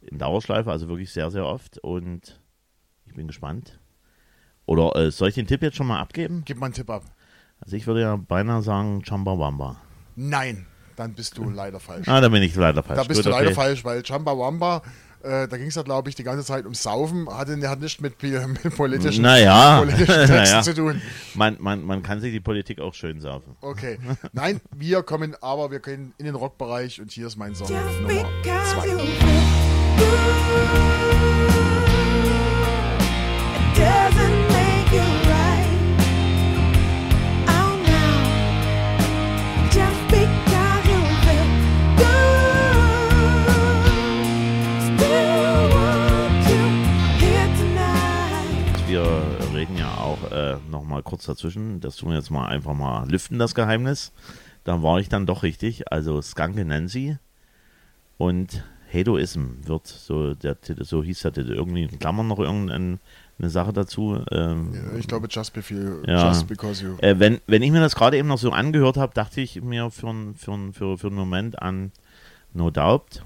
in 0.00 0.18
Dauerschleife, 0.18 0.70
also 0.70 0.88
wirklich 0.88 1.10
sehr, 1.10 1.30
sehr 1.30 1.46
oft 1.46 1.78
und 1.78 2.40
ich 3.10 3.16
bin 3.16 3.26
gespannt. 3.26 3.80
Oder 4.66 4.94
äh, 4.94 5.10
soll 5.10 5.30
ich 5.30 5.34
den 5.34 5.48
Tipp 5.48 5.62
jetzt 5.62 5.76
schon 5.76 5.88
mal 5.88 5.98
abgeben? 5.98 6.42
Gib 6.44 6.58
mal 6.58 6.66
einen 6.66 6.74
Tipp 6.74 6.88
ab. 6.88 7.02
Also 7.60 7.76
ich 7.76 7.88
würde 7.88 8.02
ja 8.02 8.14
beinahe 8.16 8.62
sagen 8.62 9.04
Chambawamba. 9.04 9.76
Nein, 10.14 10.66
dann 10.94 11.14
bist 11.14 11.36
du 11.36 11.50
leider 11.50 11.80
falsch. 11.80 12.06
Ah, 12.08 12.20
dann 12.20 12.30
bin 12.30 12.42
ich 12.42 12.54
leider 12.54 12.84
falsch. 12.84 13.00
Da 13.00 13.04
bist 13.04 13.18
Gut, 13.18 13.26
du 13.26 13.30
leider 13.30 13.48
okay. 13.48 13.54
falsch, 13.54 13.84
weil 13.84 14.06
Chambawamba 14.06 14.82
äh, 15.22 15.48
da 15.48 15.56
ging 15.58 15.66
es 15.66 15.74
ja, 15.74 15.82
glaube 15.82 16.08
ich, 16.08 16.14
die 16.14 16.22
ganze 16.22 16.44
Zeit 16.44 16.64
um 16.64 16.72
Saufen, 16.72 17.28
hatte, 17.28 17.68
hat 17.68 17.80
nichts 17.80 18.00
mit, 18.00 18.22
mit 18.64 18.76
politischen, 18.76 19.22
naja. 19.22 19.80
politischen 19.80 20.06
Texten 20.14 20.34
naja. 20.34 20.62
zu 20.62 20.74
tun. 20.74 21.02
Man, 21.34 21.56
man, 21.60 21.84
man 21.84 22.02
kann 22.02 22.20
sich 22.20 22.32
die 22.32 22.40
Politik 22.40 22.80
auch 22.80 22.94
schön 22.94 23.20
saufen. 23.20 23.56
Okay. 23.60 23.98
Nein, 24.32 24.60
wir 24.74 25.02
kommen 25.02 25.36
aber, 25.40 25.70
wir 25.70 25.80
gehen 25.80 26.14
in 26.16 26.24
den 26.24 26.36
Rockbereich 26.36 27.00
und 27.00 27.10
hier 27.10 27.26
ist 27.26 27.36
mein 27.36 27.54
Song 27.54 27.68
Just 27.68 28.00
Nummer 28.00 28.30
2. 31.50 31.59
mal 50.90 51.02
kurz 51.02 51.24
dazwischen. 51.26 51.80
Das 51.80 51.96
tun 51.96 52.10
wir 52.10 52.16
jetzt 52.16 52.30
mal 52.30 52.46
einfach 52.48 52.74
mal 52.74 53.08
lüften, 53.10 53.38
das 53.38 53.54
Geheimnis. 53.54 54.12
Da 54.64 54.82
war 54.82 55.00
ich 55.00 55.08
dann 55.08 55.24
doch 55.26 55.42
richtig. 55.42 55.90
Also 55.90 56.20
Skunky 56.20 56.64
Nancy 56.64 57.16
und 58.18 58.62
Hedoism 58.88 59.64
wird 59.64 59.86
so 59.86 60.34
der 60.34 60.60
Titel, 60.60 60.84
so 60.84 61.02
hieß 61.02 61.20
der 61.22 61.32
Titel. 61.32 61.52
Irgendwie 61.52 61.84
in 61.84 61.98
Klammern 61.98 62.26
noch 62.28 62.38
irgendeine 62.40 62.98
Sache 63.38 63.72
dazu. 63.72 64.20
Ähm, 64.30 64.74
Ja, 64.74 64.98
Ich 64.98 65.06
glaube, 65.06 65.28
just, 65.30 65.52
before, 65.54 66.02
Ja. 66.06 66.28
just 66.28 66.46
because 66.48 66.84
you. 66.84 66.96
äh, 66.98 67.18
wenn, 67.18 67.40
wenn 67.46 67.62
ich 67.62 67.70
mir 67.70 67.80
das 67.80 67.94
gerade 67.94 68.18
eben 68.18 68.28
noch 68.28 68.38
so 68.38 68.50
angehört 68.50 68.96
habe, 68.96 69.14
dachte 69.14 69.40
ich 69.40 69.62
mir 69.62 69.90
für, 69.90 70.12
für, 70.36 70.72
für, 70.72 70.98
für 70.98 71.06
einen 71.06 71.16
Moment 71.16 71.62
an 71.62 71.92
No 72.52 72.70
Doubt. 72.70 73.24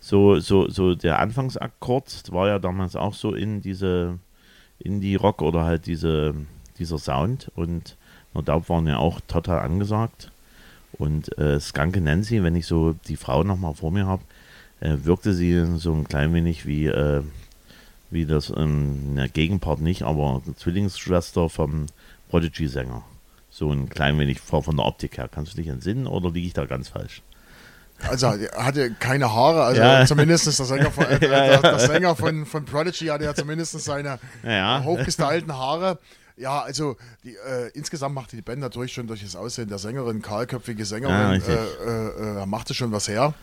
So, 0.00 0.40
so, 0.40 0.68
so 0.70 0.94
der 0.94 1.18
Anfangsakkord 1.18 2.32
war 2.32 2.48
ja 2.48 2.58
damals 2.58 2.96
auch 2.96 3.12
so 3.12 3.34
in 3.34 3.60
diese 3.60 4.18
Indie-Rock 4.78 5.42
oder 5.42 5.64
halt 5.64 5.84
diese, 5.84 6.34
dieser 6.80 6.98
Sound 6.98 7.50
und 7.54 7.96
No 8.34 8.42
Doubt 8.42 8.68
waren 8.68 8.86
ja 8.88 8.98
auch 8.98 9.20
total 9.28 9.60
angesagt. 9.60 10.30
Und 10.92 11.36
äh, 11.38 11.60
Skanke 11.60 12.00
Nancy, 12.00 12.42
wenn 12.42 12.56
ich 12.56 12.66
so 12.66 12.94
die 13.06 13.16
Frau 13.16 13.44
nochmal 13.44 13.74
vor 13.74 13.90
mir 13.92 14.06
habe, 14.06 14.22
äh, 14.80 14.96
wirkte 15.04 15.32
sie 15.34 15.78
so 15.78 15.92
ein 15.92 16.06
klein 16.06 16.34
wenig 16.34 16.66
wie, 16.66 16.86
äh, 16.86 17.22
wie 18.10 18.26
das, 18.26 18.52
ähm, 18.56 19.14
der 19.16 19.28
Gegenpart 19.28 19.80
nicht, 19.80 20.02
aber 20.02 20.42
Zwillingsschwester 20.56 21.48
vom 21.48 21.86
Prodigy-Sänger. 22.30 23.02
So 23.50 23.70
ein 23.72 23.88
klein 23.88 24.18
wenig 24.18 24.40
von 24.40 24.62
von 24.62 24.76
der 24.76 24.86
Optik 24.86 25.18
her. 25.18 25.28
Kannst 25.32 25.52
du 25.52 25.56
dich 25.56 25.68
entsinnen 25.68 26.06
oder 26.06 26.30
liege 26.30 26.46
ich 26.46 26.52
da 26.54 26.66
ganz 26.66 26.88
falsch? 26.88 27.22
Also 28.08 28.28
er 28.28 28.64
hatte 28.64 28.90
keine 28.92 29.32
Haare, 29.32 29.62
also 29.64 29.80
Ja. 29.82 30.06
zumindest 30.06 30.46
der 30.46 30.64
Sänger 30.66 30.90
von, 30.90 31.04
äh, 31.06 31.18
der, 31.18 31.46
ja. 31.46 31.60
der 31.60 31.78
Sänger 31.78 32.16
von, 32.16 32.46
von 32.46 32.64
Prodigy 32.64 33.06
hatte 33.06 33.24
ja 33.24 33.34
zumindest 33.34 33.78
seine 33.80 34.18
Ja. 34.44 34.82
hochgestylten 34.84 35.56
Haare. 35.56 35.98
Ja, 36.40 36.62
also 36.62 36.96
die, 37.22 37.34
äh, 37.36 37.68
insgesamt 37.74 38.14
machte 38.14 38.34
die 38.34 38.40
Band 38.42 38.60
natürlich 38.60 38.92
schon 38.94 39.06
durch 39.06 39.22
das 39.22 39.36
Aussehen 39.36 39.68
der 39.68 39.76
Sängerin, 39.78 40.22
kahlköpfige 40.22 40.84
Sängerin, 40.86 41.32
richtig. 41.32 41.54
äh, 41.54 42.06
äh, 42.38 42.42
äh, 42.42 42.46
machte 42.46 42.72
schon 42.72 42.92
was 42.92 43.08
her. 43.08 43.34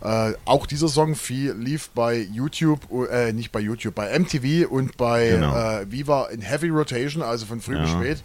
Äh, 0.00 0.34
auch 0.44 0.66
dieser 0.66 0.88
Song 0.88 1.16
viel, 1.16 1.52
lief 1.52 1.90
bei 1.90 2.16
YouTube, 2.16 2.80
äh, 3.10 3.32
nicht 3.32 3.50
bei 3.50 3.58
YouTube, 3.60 3.94
bei 3.96 4.16
MTV 4.18 4.68
und 4.70 4.96
bei 4.96 5.30
Genau. 5.30 5.80
Viva 5.90 6.26
in 6.26 6.42
Heavy 6.42 6.68
Rotation, 6.68 7.22
also 7.22 7.44
von 7.46 7.60
früh 7.60 7.76
bis 7.78 7.90
Ja. 7.90 7.96
spät. 8.00 8.24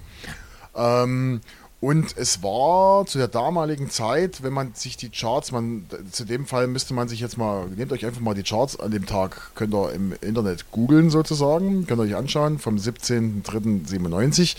Ähm, 0.76 1.42
und 1.82 2.18
es 2.18 2.44
war 2.44 3.06
zu 3.06 3.18
der 3.18 3.30
damaligen 3.30 3.90
Zeit, 3.90 4.44
wenn 4.44 4.52
man 4.52 4.74
sich 4.74 4.98
die 4.98 5.10
Charts, 5.10 5.54
man 5.54 5.86
zu 6.12 6.26
dem 6.26 6.46
Fall 6.46 6.68
müsste 6.68 6.94
man 6.94 7.08
sich 7.08 7.22
jetzt 7.22 7.38
mal, 7.38 7.68
nehmt 7.68 7.94
euch 7.94 8.06
einfach 8.06 8.20
mal 8.20 8.36
die 8.36 8.44
Charts 8.44 8.78
an 8.78 8.92
dem 8.92 9.06
Tag, 9.06 9.52
könnt 9.56 9.74
ihr 9.74 9.94
im 9.94 10.14
Internet 10.20 10.72
googeln 10.72 11.10
sozusagen, 11.10 11.88
könnt 11.88 12.02
ihr 12.02 12.06
euch 12.06 12.16
anschauen, 12.18 12.60
vom 12.60 12.76
17.03.97 12.76 14.58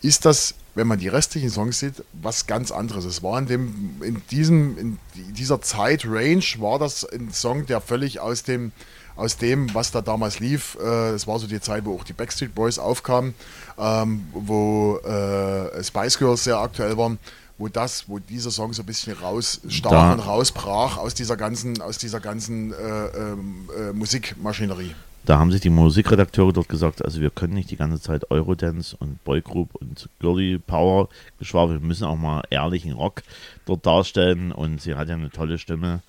ist 0.00 0.24
das, 0.24 0.54
wenn 0.76 0.86
man 0.86 1.00
die 1.00 1.08
restlichen 1.08 1.50
Songs 1.50 1.80
sieht, 1.80 2.04
was 2.12 2.46
ganz 2.46 2.70
anderes. 2.70 3.04
Es 3.04 3.24
war 3.24 3.36
in 3.36 3.46
dem, 3.46 4.00
in 4.00 4.22
diesem, 4.30 4.78
in 4.78 4.98
dieser 5.34 5.60
Zeit-Range 5.60 6.44
war 6.58 6.78
das 6.78 7.04
ein 7.04 7.32
Song, 7.32 7.66
der 7.66 7.80
völlig 7.80 8.20
aus 8.20 8.44
dem, 8.44 8.70
aus 9.18 9.36
dem, 9.36 9.74
was 9.74 9.90
da 9.90 10.00
damals 10.00 10.38
lief, 10.38 10.78
äh, 10.80 11.10
es 11.10 11.26
war 11.26 11.38
so 11.38 11.48
die 11.48 11.60
Zeit, 11.60 11.84
wo 11.84 11.96
auch 11.96 12.04
die 12.04 12.12
Backstreet 12.12 12.54
Boys 12.54 12.78
aufkamen, 12.78 13.34
ähm, 13.76 14.28
wo 14.32 14.96
äh, 14.98 15.82
Spice 15.82 16.18
Girls 16.18 16.44
sehr 16.44 16.58
aktuell 16.58 16.96
waren, 16.96 17.18
wo 17.58 17.66
das, 17.66 18.08
wo 18.08 18.20
dieser 18.20 18.52
Song 18.52 18.72
so 18.72 18.82
ein 18.82 18.86
bisschen 18.86 19.14
rausstach 19.14 19.90
Da- 19.90 20.12
und 20.12 20.20
rausbrach 20.20 20.98
aus 20.98 21.14
dieser 21.14 21.36
ganzen, 21.36 21.82
aus 21.82 21.98
dieser 21.98 22.20
ganzen 22.20 22.72
äh, 22.72 22.76
ähm, 22.76 23.68
äh, 23.76 23.92
Musikmaschinerie. 23.92 24.94
Da 25.26 25.38
haben 25.38 25.50
sich 25.50 25.60
die 25.60 25.68
Musikredakteure 25.68 26.52
dort 26.52 26.68
gesagt, 26.68 27.04
also 27.04 27.20
wir 27.20 27.30
können 27.30 27.54
nicht 27.54 27.72
die 27.72 27.76
ganze 27.76 28.00
Zeit 28.00 28.30
Eurodance 28.30 28.96
und 28.98 29.22
Boygroup 29.24 29.74
und 29.74 30.08
Girly 30.20 30.58
Power 30.58 31.08
geschwafelt, 31.40 31.82
wir 31.82 31.86
müssen 31.86 32.04
auch 32.04 32.16
mal 32.16 32.42
ehrlichen 32.50 32.92
Rock 32.92 33.22
dort 33.66 33.84
darstellen 33.84 34.52
und 34.52 34.80
sie 34.80 34.94
hat 34.94 35.08
ja 35.08 35.16
eine 35.16 35.30
tolle 35.30 35.58
Stimme. 35.58 36.02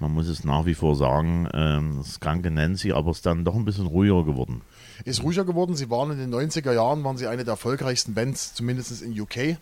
Man 0.00 0.12
muss 0.12 0.28
es 0.28 0.44
nach 0.44 0.66
wie 0.66 0.74
vor 0.74 0.96
sagen, 0.96 1.48
ähm, 1.52 2.02
Skanke 2.04 2.50
Nancy, 2.50 2.92
aber 2.92 3.10
es 3.10 3.18
ist 3.18 3.26
dann 3.26 3.44
doch 3.44 3.54
ein 3.54 3.64
bisschen 3.64 3.86
ruhiger 3.86 4.24
geworden. 4.24 4.62
ist 5.04 5.22
ruhiger 5.22 5.44
geworden. 5.44 5.74
Sie 5.76 5.90
waren 5.90 6.10
in 6.10 6.18
den 6.18 6.34
90er 6.34 6.72
Jahren, 6.72 7.04
waren 7.04 7.16
sie 7.16 7.26
eine 7.26 7.44
der 7.44 7.52
erfolgreichsten 7.52 8.14
Bands, 8.14 8.54
zumindest 8.54 9.02
in 9.02 9.18
UK. 9.18 9.58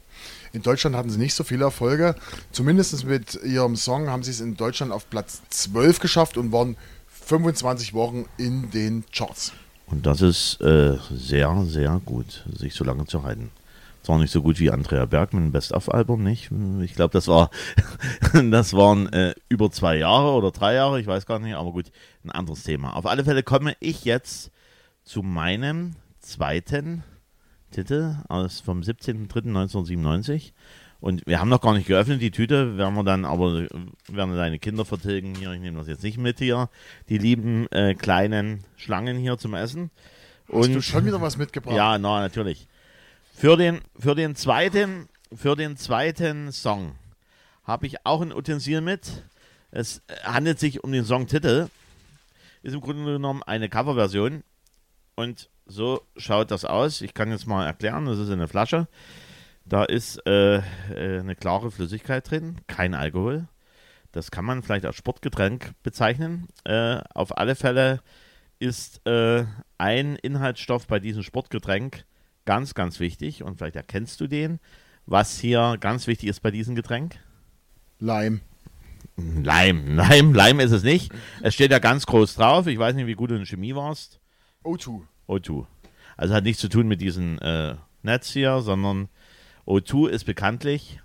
In 0.53 0.63
Deutschland 0.63 0.97
hatten 0.97 1.11
sie 1.11 1.19
nicht 1.19 1.35
so 1.35 1.45
viele 1.45 1.65
Erfolge. 1.65 2.15
Zumindest 2.53 3.05
mit 3.05 3.43
ihrem 3.45 3.77
Song 3.77 4.09
haben 4.09 4.23
sie 4.23 4.31
es 4.31 4.41
in 4.41 4.57
Deutschland 4.57 4.93
auf 4.93 5.09
Platz 5.11 5.43
12 5.51 6.01
geschafft 6.01 6.37
und 6.37 6.53
waren 6.53 6.77
25 7.09 7.95
Wochen 7.95 8.27
in 8.39 8.71
den 8.71 9.05
Charts. 9.13 9.53
Und 9.87 10.07
das 10.07 10.21
ist 10.21 10.61
äh, 10.61 10.97
sehr, 11.11 11.65
sehr 11.67 12.01
gut, 12.05 12.45
sich 12.57 12.75
so 12.75 12.85
lange 12.85 13.07
zu 13.07 13.23
halten. 13.23 13.51
Zwar 14.03 14.19
nicht 14.19 14.31
so 14.31 14.43
gut 14.43 14.59
wie 14.61 14.71
Andrea 14.71 15.05
Berg 15.05 15.35
mit 15.35 15.43
dem 15.43 15.53
Best-of-Album, 15.53 16.23
nicht? 16.23 16.51
Ich 16.83 16.95
glaube, 16.95 17.13
das 17.13 17.29
war, 17.29 17.51
das 18.51 18.73
waren 18.73 19.13
äh, 19.13 19.35
über 19.49 19.71
zwei 19.71 19.97
Jahre 19.99 20.33
oder 20.33 20.51
drei 20.51 20.75
Jahre, 20.75 21.01
ich 21.01 21.07
weiß 21.07 21.27
gar 21.27 21.39
nicht, 21.39 21.55
aber 21.55 21.73
gut, 21.73 21.93
ein 22.25 22.31
anderes 22.31 22.63
Thema. 22.63 22.97
Auf 22.97 23.07
alle 23.07 23.25
Fälle 23.25 23.43
komme 23.43 23.75
ich 23.81 24.05
jetzt 24.05 24.51
zu 25.05 25.23
meinem 25.23 25.97
zweiten 26.21 27.03
Titel 27.71 28.17
aus 28.29 28.61
vom 28.61 28.81
17.03.1997. 28.81 30.53
Und 31.01 31.27
wir 31.27 31.41
haben 31.41 31.49
noch 31.49 31.63
gar 31.63 31.73
nicht 31.73 31.87
geöffnet, 31.87 32.21
die 32.21 32.31
Tüte 32.31 32.77
werden 32.77 32.95
wir 32.95 33.05
dann, 33.05 33.25
aber 33.25 33.67
werden 34.09 34.37
deine 34.37 34.59
Kinder 34.59 34.85
vertilgen 34.85 35.35
hier. 35.35 35.53
Ich 35.53 35.61
nehme 35.61 35.79
das 35.79 35.89
jetzt 35.89 36.03
nicht 36.03 36.19
mit 36.19 36.39
hier, 36.39 36.69
die 37.09 37.17
lieben 37.17 37.67
äh, 37.73 37.95
kleinen 37.95 38.65
Schlangen 38.77 39.17
hier 39.17 39.39
zum 39.39 39.55
Essen. 39.55 39.91
Hast 40.49 40.55
Und 40.55 40.75
du 40.75 40.83
schon 40.83 41.07
wieder 41.07 41.21
was 41.23 41.39
mitgebracht? 41.39 41.75
ja, 41.75 41.97
na, 41.97 42.21
natürlich. 42.21 42.69
Für 43.41 43.57
den, 43.57 43.81
für 43.99 44.15
den 44.15 44.37
zweiten, 44.37 45.09
für 45.33 45.57
den 45.57 45.79
zweiten 45.79 46.53
Song 46.53 46.97
habe 47.65 47.87
ich 47.87 48.05
auch 48.05 48.21
ein 48.21 48.35
Utensil 48.35 48.83
mit. 48.83 49.25
Es 49.71 50.03
handelt 50.25 50.59
sich 50.59 50.85
um 50.85 50.93
den 50.93 51.07
Songtitel. 51.07 51.69
Ist 52.63 52.75
im 52.75 52.83
Grunde 52.83 53.15
genommen 53.15 53.43
eine 53.43 53.71
Coverversion. 53.71 54.45
Und 55.15 55.49
so 55.65 56.03
schaut 56.19 56.51
das 56.51 56.67
aus. 56.67 57.01
Ich 57.01 57.15
kann 57.15 57.31
jetzt 57.31 57.47
mal 57.47 57.65
erklären. 57.65 58.05
Das 58.05 58.19
ist 58.19 58.29
eine 58.29 58.47
Flasche. 58.47 58.89
Da 59.65 59.85
ist 59.85 60.19
äh, 60.27 60.57
äh, 60.57 61.21
eine 61.21 61.35
klare 61.35 61.71
Flüssigkeit 61.71 62.31
drin, 62.31 62.61
kein 62.67 62.93
Alkohol. 62.93 63.49
Das 64.13 64.31
kann 64.31 64.45
man 64.45 64.63
vielleicht 64.63 64.85
als 64.85 64.97
Sportgetränk 64.97 65.73
bezeichnen. 65.83 66.47
Äh, 66.65 67.01
auf 67.15 67.39
alle 67.39 67.55
Fälle 67.55 68.03
ist 68.59 69.01
äh, 69.07 69.47
ein 69.79 70.17
Inhaltsstoff 70.17 70.87
bei 70.87 71.01
diesem 71.01 71.23
Sportgetränk 71.23 72.05
ganz, 72.45 72.75
ganz 72.75 73.01
wichtig. 73.01 73.43
Und 73.43 73.57
vielleicht 73.57 73.77
erkennst 73.77 74.21
du 74.21 74.27
den. 74.27 74.61
Was 75.07 75.39
hier 75.39 75.77
ganz 75.81 76.07
wichtig 76.07 76.29
ist 76.29 76.41
bei 76.41 76.51
diesem 76.51 76.75
Getränk? 76.75 77.19
Leim. 77.99 78.41
Leim. 79.17 79.97
Leim, 79.97 80.35
Leim 80.35 80.61
ist 80.61 80.73
es 80.73 80.83
nicht. 80.83 81.13
Es 81.43 81.55
steht 81.55 81.71
ja 81.71 81.79
ganz 81.79 82.07
groß 82.07 82.35
drauf. 82.35 82.67
Ich 82.67 82.79
weiß 82.79 82.95
nicht, 82.95 83.07
wie 83.07 83.15
gut 83.15 83.31
du 83.31 83.35
in 83.35 83.47
Chemie 83.47 83.75
warst. 83.75 84.21
O2. 84.65 85.03
O2. 85.29 85.67
Also 86.17 86.35
hat 86.35 86.45
nichts 86.45 86.61
zu 86.61 86.69
tun 86.69 86.87
mit 86.87 87.01
diesem 87.01 87.39
äh, 87.39 87.75
Netz 88.03 88.31
hier, 88.31 88.61
sondern 88.61 89.09
O2 89.67 90.09
ist 90.09 90.25
bekanntlich. 90.25 91.01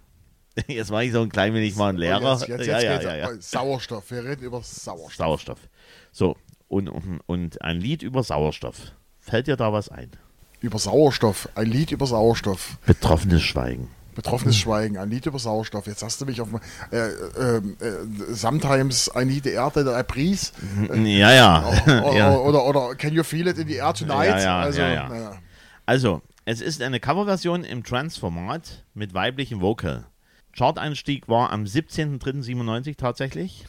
Jetzt 0.67 0.91
mache 0.91 1.06
ich 1.06 1.12
so 1.12 1.21
ein 1.21 1.30
klein 1.30 1.54
wenig 1.54 1.76
mal 1.76 1.89
einen 1.89 1.98
Lehrer. 1.98 2.34
Jetzt, 2.34 2.48
jetzt, 2.48 2.67
jetzt 2.67 2.84
ja, 2.84 3.02
ja, 3.02 3.15
ja. 3.15 3.30
um 3.30 3.41
Sauerstoff. 3.41 4.10
Wir 4.12 4.24
reden 4.24 4.43
über 4.43 4.62
Sauerstoff. 4.62 5.15
Sauerstoff. 5.15 5.69
So, 6.12 6.38
und, 6.67 6.88
und, 6.88 7.19
und 7.26 7.62
ein 7.62 7.80
Lied 7.80 8.04
über 8.04 8.24
Sauerstoff. 8.24 8.93
Fällt 9.19 9.48
dir 9.48 9.58
da 9.58 9.74
was 9.74 9.89
ein? 9.89 10.12
Über 10.65 10.80
Sauerstoff. 10.80 11.47
Ein 11.56 11.67
Lied 11.67 11.91
über 11.91 12.08
Sauerstoff. 12.08 12.78
Betroffenes 12.86 13.43
Schweigen. 13.43 13.89
Betroffenes 14.15 14.58
Schweigen. 14.58 14.97
Ein 14.97 15.10
Lied 15.10 15.25
über 15.25 15.38
Sauerstoff. 15.38 15.86
Jetzt 15.86 16.01
hast 16.01 16.19
du 16.21 16.25
mich 16.25 16.41
auf. 16.41 16.47
Äh, 16.91 16.97
äh, 16.97 17.58
äh, 17.58 17.63
sometimes 18.34 19.12
I 19.15 19.25
need 19.25 19.43
the 19.43 19.51
air 19.51 19.71
that 19.71 19.86
I 19.88 20.04
breathe. 20.04 20.39
Ja, 21.06 21.32
ja. 21.34 21.67
Oder, 21.86 22.17
ja. 22.17 22.36
oder, 22.36 22.65
oder 22.65 22.95
Can 22.95 23.13
you 23.13 23.23
feel 23.23 23.47
it 23.47 23.58
in 23.58 23.67
the 23.67 23.75
air 23.75 23.93
tonight? 23.93 24.30
Ja, 24.30 24.39
ja, 24.39 24.60
also, 24.60 24.80
ja, 24.82 24.89
ja. 24.89 25.10
naja. 25.10 25.38
Also, 25.86 26.21
es 26.45 26.62
ist 26.62 26.82
eine 26.82 26.99
Coverversion 26.99 27.63
im 27.63 27.84
Trance-Format 27.84 28.86
mit 28.93 29.13
weiblichem 29.13 29.62
Vocal. 29.62 30.06
Chart-Einstieg 30.54 31.28
war 31.28 31.51
am 31.51 31.65
17.03.97 31.65 32.97
tatsächlich. 32.97 33.67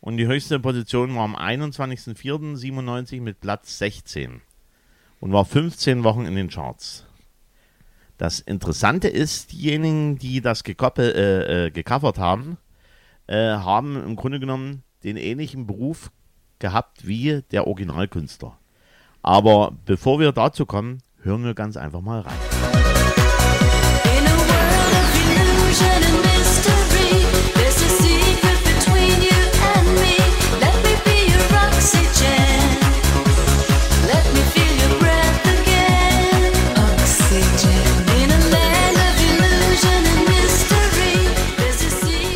Und 0.00 0.16
die 0.16 0.26
höchste 0.26 0.58
Position 0.58 1.14
war 1.14 1.24
am 1.24 1.36
21.04.97 1.36 3.20
mit 3.20 3.40
Platz 3.40 3.78
16. 3.78 4.42
Und 5.24 5.32
war 5.32 5.46
15 5.46 6.04
Wochen 6.04 6.26
in 6.26 6.34
den 6.34 6.50
Charts. 6.50 7.06
Das 8.18 8.40
Interessante 8.40 9.08
ist, 9.08 9.52
diejenigen, 9.52 10.18
die 10.18 10.42
das 10.42 10.64
gekoppel, 10.64 11.14
äh, 11.16 11.66
äh, 11.66 11.70
gecovert 11.70 12.18
haben, 12.18 12.58
äh, 13.26 13.36
haben 13.38 13.96
im 14.04 14.16
Grunde 14.16 14.38
genommen 14.38 14.82
den 15.02 15.16
ähnlichen 15.16 15.66
Beruf 15.66 16.10
gehabt 16.58 17.06
wie 17.06 17.40
der 17.52 17.66
Originalkünstler. 17.66 18.58
Aber 19.22 19.72
bevor 19.86 20.20
wir 20.20 20.30
dazu 20.30 20.66
kommen, 20.66 21.00
hören 21.22 21.42
wir 21.42 21.54
ganz 21.54 21.78
einfach 21.78 22.02
mal 22.02 22.20
rein. 22.20 22.73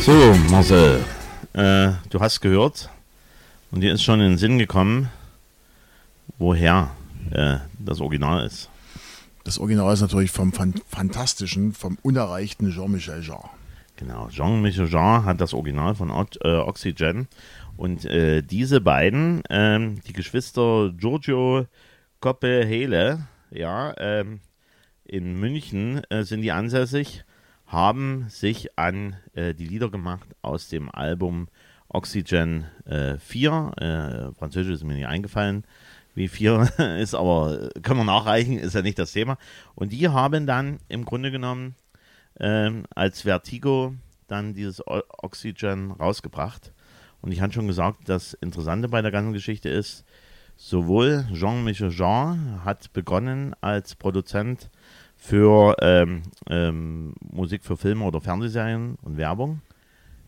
So, 0.09 0.33
Marcel, 0.49 1.05
äh, 1.53 1.91
du 2.09 2.19
hast 2.19 2.41
gehört, 2.41 2.89
Und 3.69 3.81
dir 3.81 3.93
ist 3.93 4.01
schon 4.01 4.19
in 4.21 4.31
den 4.31 4.37
Sinn 4.39 4.57
gekommen, 4.57 5.11
woher 6.39 6.89
äh, 7.29 7.57
das 7.77 8.01
Original 8.01 8.43
ist. 8.43 8.71
Das 9.43 9.59
Original 9.59 9.93
ist 9.93 10.01
natürlich 10.01 10.31
vom 10.31 10.51
fan 10.51 10.73
fantastischen, 10.89 11.73
vom 11.73 11.99
unerreichten 12.01 12.71
Jean-Michel 12.71 13.21
Jarre. 13.23 13.51
Genau, 13.97 14.29
Jean-Michel 14.29 14.89
Jarre 14.89 15.25
hat 15.25 15.41
das 15.41 15.53
Original 15.53 15.93
von 15.93 16.09
O- 16.09 16.25
äh, 16.43 16.57
Oxygen. 16.57 17.27
Und 17.77 18.05
äh, 18.05 18.41
diese 18.41 18.81
beiden, 18.81 19.43
ähm, 19.51 20.01
die 20.07 20.13
Geschwister 20.13 20.91
Giorgio 20.97 21.67
Coppe 22.19 22.65
Hele, 22.65 23.27
ja, 23.51 23.93
ähm, 23.99 24.39
in 25.05 25.39
München 25.39 26.01
äh, 26.09 26.23
sind 26.23 26.41
die 26.41 26.51
ansässig, 26.51 27.25
haben 27.69 28.25
sich 28.29 28.77
an 28.77 29.15
äh, 29.33 29.53
die 29.53 29.65
Lieder 29.67 29.89
gemacht 29.89 30.27
aus 30.41 30.69
dem 30.69 30.89
Album 30.89 31.47
Oxygen 31.87 32.65
äh, 32.85 33.17
4. 33.17 33.71
Äh, 33.77 34.33
Französisch 34.37 34.73
ist 34.73 34.83
mir 34.83 34.95
nicht 34.95 35.07
eingefallen, 35.07 35.63
wie 36.15 36.27
4 36.27 36.69
ist, 36.99 37.13
aber 37.13 37.69
äh, 37.75 37.79
können 37.81 37.99
wir 37.99 38.05
nachreichen, 38.05 38.57
ist 38.57 38.73
ja 38.73 38.81
nicht 38.81 38.99
das 38.99 39.13
Thema. 39.13 39.37
Und 39.75 39.91
die 39.91 40.09
haben 40.09 40.47
dann 40.47 40.79
im 40.87 41.05
Grunde 41.05 41.31
genommen 41.31 41.75
ähm, 42.39 42.85
als 42.93 43.21
Vertigo 43.21 43.93
dann 44.27 44.53
dieses 44.55 44.85
O- 44.85 45.01
Oxygen 45.21 45.91
rausgebracht. 45.91 46.73
Und 47.21 47.31
ich 47.31 47.41
hatte 47.41 47.53
schon 47.53 47.67
gesagt, 47.67 48.09
das 48.09 48.33
Interessante 48.33 48.89
bei 48.89 49.01
der 49.01 49.11
ganzen 49.11 49.33
Geschichte 49.33 49.69
ist, 49.69 50.05
sowohl 50.55 51.25
Jean-Michel 51.33 51.89
Jean 51.91 52.63
hat 52.65 52.93
begonnen 52.93 53.55
als 53.61 53.95
Produzent 53.95 54.69
für 55.19 55.75
ähm, 55.81 56.23
ähm, 56.49 57.13
Musik 57.31 57.63
für 57.63 57.77
Filme 57.77 58.05
oder 58.05 58.21
Fernsehserien 58.21 58.97
und 59.03 59.17
Werbung, 59.17 59.61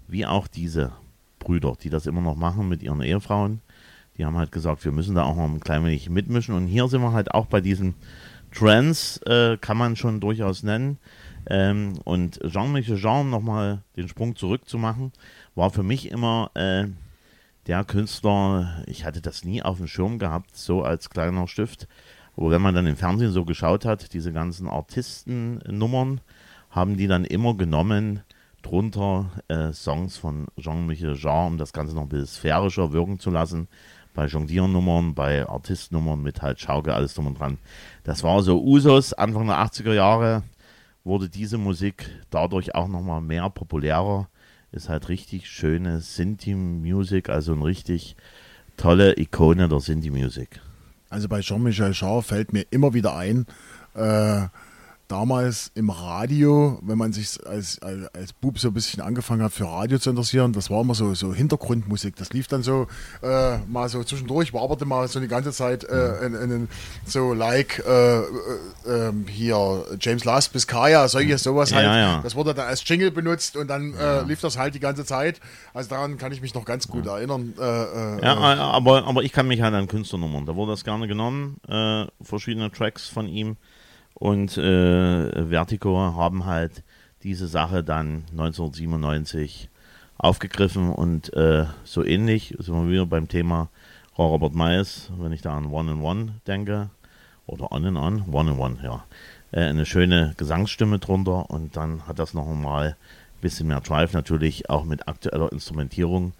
wie 0.07 0.25
auch 0.25 0.47
diese 0.47 0.91
Brüder, 1.39 1.75
die 1.81 1.89
das 1.89 2.05
immer 2.05 2.21
noch 2.21 2.35
machen 2.35 2.67
mit 2.67 2.83
ihren 2.83 3.01
Ehefrauen. 3.01 3.61
Die 4.17 4.25
haben 4.25 4.37
halt 4.37 4.51
gesagt, 4.51 4.83
wir 4.83 4.91
müssen 4.91 5.15
da 5.15 5.23
auch 5.23 5.37
noch 5.37 5.45
ein 5.45 5.61
klein 5.61 5.85
wenig 5.85 6.09
mitmischen. 6.09 6.53
Und 6.53 6.67
hier 6.67 6.87
sind 6.89 7.01
wir 7.01 7.13
halt 7.13 7.33
auch 7.33 7.45
bei 7.45 7.61
diesen 7.61 7.95
Trends, 8.53 9.17
äh, 9.25 9.57
kann 9.57 9.77
man 9.77 9.95
schon 9.95 10.19
durchaus 10.19 10.61
nennen. 10.61 10.99
Ähm, 11.49 11.93
und 12.03 12.39
Jean-Michel 12.45 12.97
Jean 12.99 13.29
nochmal 13.29 13.81
den 13.95 14.09
Sprung 14.09 14.35
zurückzumachen, 14.35 15.13
war 15.55 15.71
für 15.71 15.83
mich 15.83 16.11
immer 16.11 16.51
äh, 16.53 16.87
der 17.65 17.85
Künstler, 17.85 18.83
ich 18.87 19.05
hatte 19.05 19.21
das 19.21 19.45
nie 19.45 19.63
auf 19.63 19.77
dem 19.77 19.87
Schirm 19.87 20.19
gehabt, 20.19 20.55
so 20.55 20.83
als 20.83 21.09
kleiner 21.09 21.47
Stift. 21.47 21.87
Aber 22.37 22.51
wenn 22.51 22.61
man 22.61 22.75
dann 22.75 22.87
im 22.87 22.95
Fernsehen 22.95 23.31
so 23.31 23.45
geschaut 23.45 23.85
hat, 23.85 24.13
diese 24.13 24.31
ganzen 24.31 24.67
Artistennummern, 24.67 26.21
haben 26.69 26.97
die 26.97 27.07
dann 27.07 27.25
immer 27.25 27.55
genommen, 27.55 28.21
drunter 28.61 29.31
äh, 29.47 29.73
Songs 29.73 30.17
von 30.17 30.47
Jean-Michel 30.57 31.17
Jarre, 31.17 31.47
um 31.47 31.57
das 31.57 31.73
Ganze 31.73 31.95
noch 31.95 32.03
ein 32.03 32.09
bisschen 32.09 32.27
sphärischer 32.27 32.93
wirken 32.93 33.19
zu 33.19 33.29
lassen. 33.29 33.67
Bei 34.13 34.25
Jongliernummern, 34.25 35.15
bei 35.15 35.47
Artistnummern 35.47 36.21
mit 36.21 36.41
halt 36.41 36.59
Schaukel, 36.59 36.93
alles 36.93 37.13
drum 37.13 37.27
und 37.27 37.39
dran. 37.39 37.57
Das 38.03 38.23
war 38.23 38.41
so 38.43 38.61
Usos, 38.61 39.13
Anfang 39.13 39.47
der 39.47 39.57
80er 39.57 39.93
Jahre 39.93 40.43
wurde 41.03 41.29
diese 41.29 41.57
Musik 41.57 42.09
dadurch 42.29 42.75
auch 42.75 42.87
nochmal 42.87 43.21
mehr 43.21 43.49
populärer. 43.49 44.29
Ist 44.71 44.89
halt 44.89 45.09
richtig 45.09 45.49
schöne 45.49 45.99
Sinti-Music, 45.99 47.29
also 47.29 47.53
eine 47.53 47.65
richtig 47.65 48.15
tolle 48.77 49.17
Ikone 49.19 49.67
der 49.67 49.79
Sinti-Music. 49.79 50.61
Also 51.11 51.27
bei 51.27 51.41
Jean-Michel 51.41 51.91
Jarre 51.93 52.23
fällt 52.23 52.53
mir 52.53 52.65
immer 52.71 52.93
wieder 52.93 53.15
ein, 53.15 53.45
äh, 53.95 54.43
damals 55.11 55.71
im 55.75 55.89
Radio, 55.89 56.79
wenn 56.81 56.97
man 56.97 57.11
sich 57.11 57.45
als, 57.45 57.81
als, 57.81 58.07
als 58.15 58.33
Bub 58.33 58.57
so 58.59 58.69
ein 58.69 58.73
bisschen 58.73 59.01
angefangen 59.01 59.43
hat 59.43 59.51
für 59.51 59.65
Radio 59.65 59.99
zu 59.99 60.09
interessieren, 60.09 60.53
das 60.53 60.69
war 60.69 60.81
immer 60.81 60.95
so, 60.95 61.13
so 61.13 61.33
Hintergrundmusik. 61.33 62.15
Das 62.15 62.31
lief 62.31 62.47
dann 62.47 62.63
so 62.63 62.87
äh, 63.21 63.57
mal 63.67 63.89
so 63.89 64.03
zwischendurch, 64.03 64.53
waberte 64.53 64.85
mal 64.85 65.07
so 65.09 65.19
die 65.19 65.27
ganze 65.27 65.51
Zeit 65.51 65.83
äh, 65.83 66.25
in, 66.25 66.33
in, 66.33 66.67
so 67.05 67.33
like 67.33 67.83
äh, 67.85 68.19
äh, 68.19 68.25
ähm, 68.87 69.25
hier 69.27 69.83
James 69.99 70.23
Last 70.23 70.53
Biscaya, 70.53 71.07
solche 71.09 71.37
sowas 71.37 71.71
Ja, 71.71 71.77
halt. 71.77 71.85
ja. 71.87 72.21
Das 72.23 72.35
wurde 72.35 72.53
dann 72.53 72.67
als 72.67 72.87
Jingle 72.87 73.11
benutzt 73.11 73.57
und 73.57 73.67
dann 73.67 73.93
äh, 73.95 74.21
lief 74.23 74.39
das 74.39 74.57
halt 74.57 74.75
die 74.75 74.79
ganze 74.79 75.03
Zeit. 75.03 75.41
Also 75.73 75.89
daran 75.89 76.17
kann 76.17 76.31
ich 76.31 76.41
mich 76.41 76.53
noch 76.53 76.63
ganz 76.63 76.87
gut 76.87 77.05
erinnern. 77.05 77.53
Äh, 77.59 78.23
Ja, 78.23 78.35
aber, 78.37 79.05
aber 79.05 79.23
ich 79.23 79.33
kann 79.33 79.47
mich 79.47 79.61
halt 79.61 79.73
an 79.73 79.87
Künstlernummern. 79.87 80.45
Da 80.45 80.55
wurde 80.55 80.71
das 80.71 80.85
gerne 80.85 81.07
genommen, 81.07 81.57
verschiedene 82.21 82.71
Tracks 82.71 83.09
von 83.09 83.27
ihm. 83.27 83.57
Und 84.13 84.57
äh, 84.57 85.47
Vertigo 85.49 85.97
haben 85.97 86.45
halt 86.45 86.83
diese 87.23 87.47
Sache 87.47 87.83
dann 87.83 88.25
1997 88.31 89.69
aufgegriffen 90.17 90.91
und 90.91 91.33
äh, 91.33 91.65
so 91.83 92.03
ähnlich 92.03 92.55
sind 92.59 92.75
wir 92.75 92.91
wieder 92.91 93.05
beim 93.07 93.27
Thema 93.27 93.69
Robert 94.17 94.53
Myers, 94.53 95.09
wenn 95.17 95.31
ich 95.31 95.41
da 95.41 95.57
an 95.57 95.71
One 95.71 95.91
and 95.91 96.03
One 96.03 96.33
denke, 96.45 96.89
oder 97.47 97.71
On 97.71 97.85
and 97.85 97.97
On, 97.97 98.23
One 98.31 98.51
and 98.51 98.59
One, 98.59 98.77
ja. 98.83 99.03
Äh, 99.51 99.61
eine 99.65 99.85
schöne 99.85 100.33
Gesangsstimme 100.37 100.99
drunter 100.99 101.49
und 101.49 101.75
dann 101.75 102.07
hat 102.07 102.19
das 102.19 102.33
noch 102.33 102.45
mal 102.47 102.89
ein 102.89 103.41
bisschen 103.41 103.67
mehr 103.67 103.81
Drive, 103.81 104.13
natürlich 104.13 104.69
auch 104.69 104.83
mit 104.85 105.07
aktueller 105.07 105.51
Instrumentierung 105.51 106.33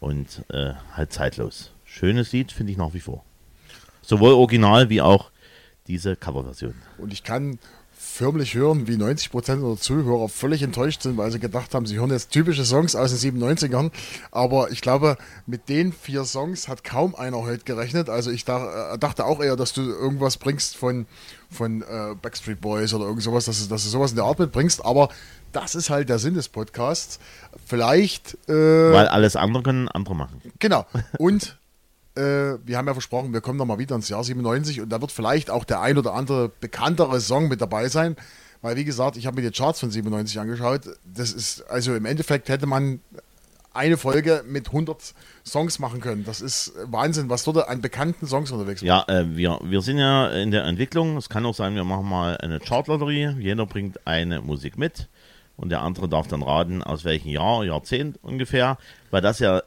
und 0.00 0.44
äh, 0.50 0.72
halt 0.94 1.12
zeitlos. 1.12 1.72
Schönes 1.84 2.32
Lied 2.32 2.52
finde 2.52 2.72
ich 2.72 2.78
nach 2.78 2.94
wie 2.94 3.00
vor. 3.00 3.24
Sowohl 4.02 4.32
original 4.32 4.88
wie 4.88 5.02
auch 5.02 5.30
diese 5.88 6.16
Coverversion. 6.16 6.74
Und 6.98 7.12
ich 7.12 7.24
kann 7.24 7.58
förmlich 8.00 8.54
hören, 8.54 8.86
wie 8.86 8.94
90% 8.94 9.54
unserer 9.54 9.76
Zuhörer 9.76 10.28
völlig 10.28 10.62
enttäuscht 10.62 11.02
sind, 11.02 11.16
weil 11.16 11.32
sie 11.32 11.40
gedacht 11.40 11.74
haben, 11.74 11.84
sie 11.84 11.98
hören 11.98 12.10
jetzt 12.10 12.30
typische 12.30 12.64
Songs 12.64 12.94
aus 12.94 13.18
den 13.18 13.40
97ern. 13.40 13.90
Aber 14.30 14.70
ich 14.70 14.80
glaube, 14.80 15.16
mit 15.46 15.68
den 15.68 15.92
vier 15.92 16.24
Songs 16.24 16.68
hat 16.68 16.84
kaum 16.84 17.16
einer 17.16 17.38
heute 17.38 17.64
gerechnet. 17.64 18.08
Also 18.08 18.30
ich 18.30 18.46
äh, 18.48 18.98
dachte 18.98 19.24
auch 19.24 19.40
eher, 19.40 19.56
dass 19.56 19.72
du 19.72 19.82
irgendwas 19.82 20.36
bringst 20.36 20.76
von, 20.76 21.06
von 21.50 21.82
äh, 21.82 22.14
Backstreet 22.20 22.60
Boys 22.60 22.94
oder 22.94 23.06
irgend 23.06 23.22
sowas, 23.22 23.46
dass 23.46 23.62
du, 23.62 23.68
dass 23.68 23.82
du 23.82 23.88
sowas 23.88 24.10
in 24.10 24.16
der 24.16 24.26
Art 24.26 24.38
mitbringst. 24.38 24.84
Aber 24.84 25.08
das 25.52 25.74
ist 25.74 25.90
halt 25.90 26.08
der 26.08 26.20
Sinn 26.20 26.34
des 26.34 26.48
Podcasts. 26.48 27.18
Vielleicht. 27.66 28.34
Äh, 28.48 28.92
Weil 28.92 29.08
alles 29.08 29.34
andere 29.34 29.64
können 29.64 29.88
andere 29.88 30.14
machen. 30.14 30.40
Genau. 30.60 30.86
Und 31.18 31.58
äh, 32.18 32.58
wir 32.64 32.76
haben 32.76 32.86
ja 32.86 32.92
versprochen, 32.92 33.32
wir 33.32 33.40
kommen 33.40 33.58
nochmal 33.58 33.78
wieder 33.78 33.94
ins 33.94 34.08
Jahr 34.08 34.24
97 34.24 34.80
und 34.80 34.90
da 34.90 35.00
wird 35.00 35.12
vielleicht 35.12 35.50
auch 35.50 35.64
der 35.64 35.80
ein 35.80 35.96
oder 35.96 36.14
andere 36.14 36.50
bekanntere 36.60 37.20
Song 37.20 37.48
mit 37.48 37.60
dabei 37.60 37.88
sein. 37.88 38.16
Weil, 38.60 38.76
wie 38.76 38.84
gesagt, 38.84 39.16
ich 39.16 39.26
habe 39.26 39.40
mir 39.40 39.48
die 39.48 39.56
Charts 39.56 39.78
von 39.78 39.90
97 39.90 40.40
angeschaut. 40.40 40.80
Das 41.04 41.32
ist, 41.32 41.62
also 41.70 41.94
im 41.94 42.04
Endeffekt 42.04 42.48
hätte 42.48 42.66
man 42.66 43.00
eine 43.72 43.96
Folge 43.96 44.42
mit 44.48 44.66
100 44.68 45.14
Songs 45.46 45.78
machen 45.78 46.00
können. 46.00 46.24
Das 46.24 46.40
ist 46.40 46.72
Wahnsinn, 46.86 47.28
was 47.28 47.44
dort 47.44 47.68
an 47.68 47.80
bekannten 47.80 48.26
Songs 48.26 48.50
unterwegs 48.50 48.82
war. 48.82 49.06
Ja, 49.08 49.20
äh, 49.20 49.36
wir, 49.36 49.60
wir 49.62 49.80
sind 49.80 49.98
ja 49.98 50.28
in 50.30 50.50
der 50.50 50.64
Entwicklung. 50.64 51.16
Es 51.16 51.28
kann 51.28 51.46
auch 51.46 51.54
sein, 51.54 51.76
wir 51.76 51.84
machen 51.84 52.08
mal 52.08 52.36
eine 52.38 52.58
Chartlotterie. 52.58 53.36
Jeder 53.38 53.66
bringt 53.66 54.04
eine 54.06 54.40
Musik 54.40 54.76
mit 54.76 55.08
und 55.56 55.70
der 55.70 55.82
andere 55.82 56.08
darf 56.08 56.26
dann 56.26 56.42
raten, 56.42 56.82
aus 56.82 57.04
welchem 57.04 57.28
Jahr, 57.28 57.64
Jahrzehnt 57.64 58.18
ungefähr. 58.22 58.78
Weil 59.12 59.20
das 59.20 59.38
ja 59.38 59.62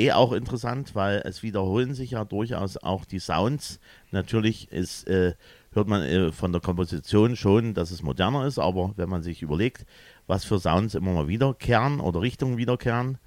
eh 0.00 0.12
auch 0.12 0.32
interessant, 0.32 0.94
weil 0.94 1.22
es 1.24 1.42
wiederholen 1.42 1.94
sich 1.94 2.12
ja 2.12 2.24
durchaus 2.24 2.76
auch 2.76 3.04
die 3.04 3.18
Sounds. 3.18 3.80
Natürlich 4.10 4.70
ist, 4.72 5.06
äh, 5.06 5.34
hört 5.72 5.88
man 5.88 6.02
äh, 6.02 6.32
von 6.32 6.52
der 6.52 6.60
Komposition 6.60 7.36
schon, 7.36 7.74
dass 7.74 7.90
es 7.90 8.02
moderner 8.02 8.46
ist, 8.46 8.58
aber 8.58 8.92
wenn 8.96 9.08
man 9.08 9.22
sich 9.22 9.42
überlegt, 9.42 9.86
was 10.26 10.44
für 10.44 10.58
Sounds 10.58 10.94
immer 10.94 11.12
mal 11.12 11.28
wiederkehren 11.28 12.00
oder 12.00 12.20
Richtungen 12.20 12.56
wiederkehren, 12.56 13.18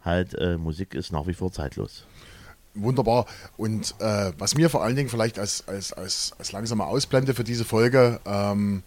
halt 0.00 0.34
äh, 0.34 0.56
Musik 0.56 0.94
ist 0.94 1.12
nach 1.12 1.26
wie 1.26 1.34
vor 1.34 1.52
zeitlos. 1.52 2.06
Wunderbar. 2.74 3.26
Und 3.56 3.94
äh, 3.98 4.32
was 4.38 4.54
mir 4.54 4.70
vor 4.70 4.82
allen 4.82 4.96
Dingen 4.96 5.10
vielleicht 5.10 5.38
als, 5.38 5.68
als, 5.68 5.92
als, 5.92 6.32
als 6.38 6.52
langsame 6.52 6.86
Ausblende 6.86 7.34
für 7.34 7.44
diese 7.44 7.64
Folge, 7.64 8.20
ähm, 8.24 8.82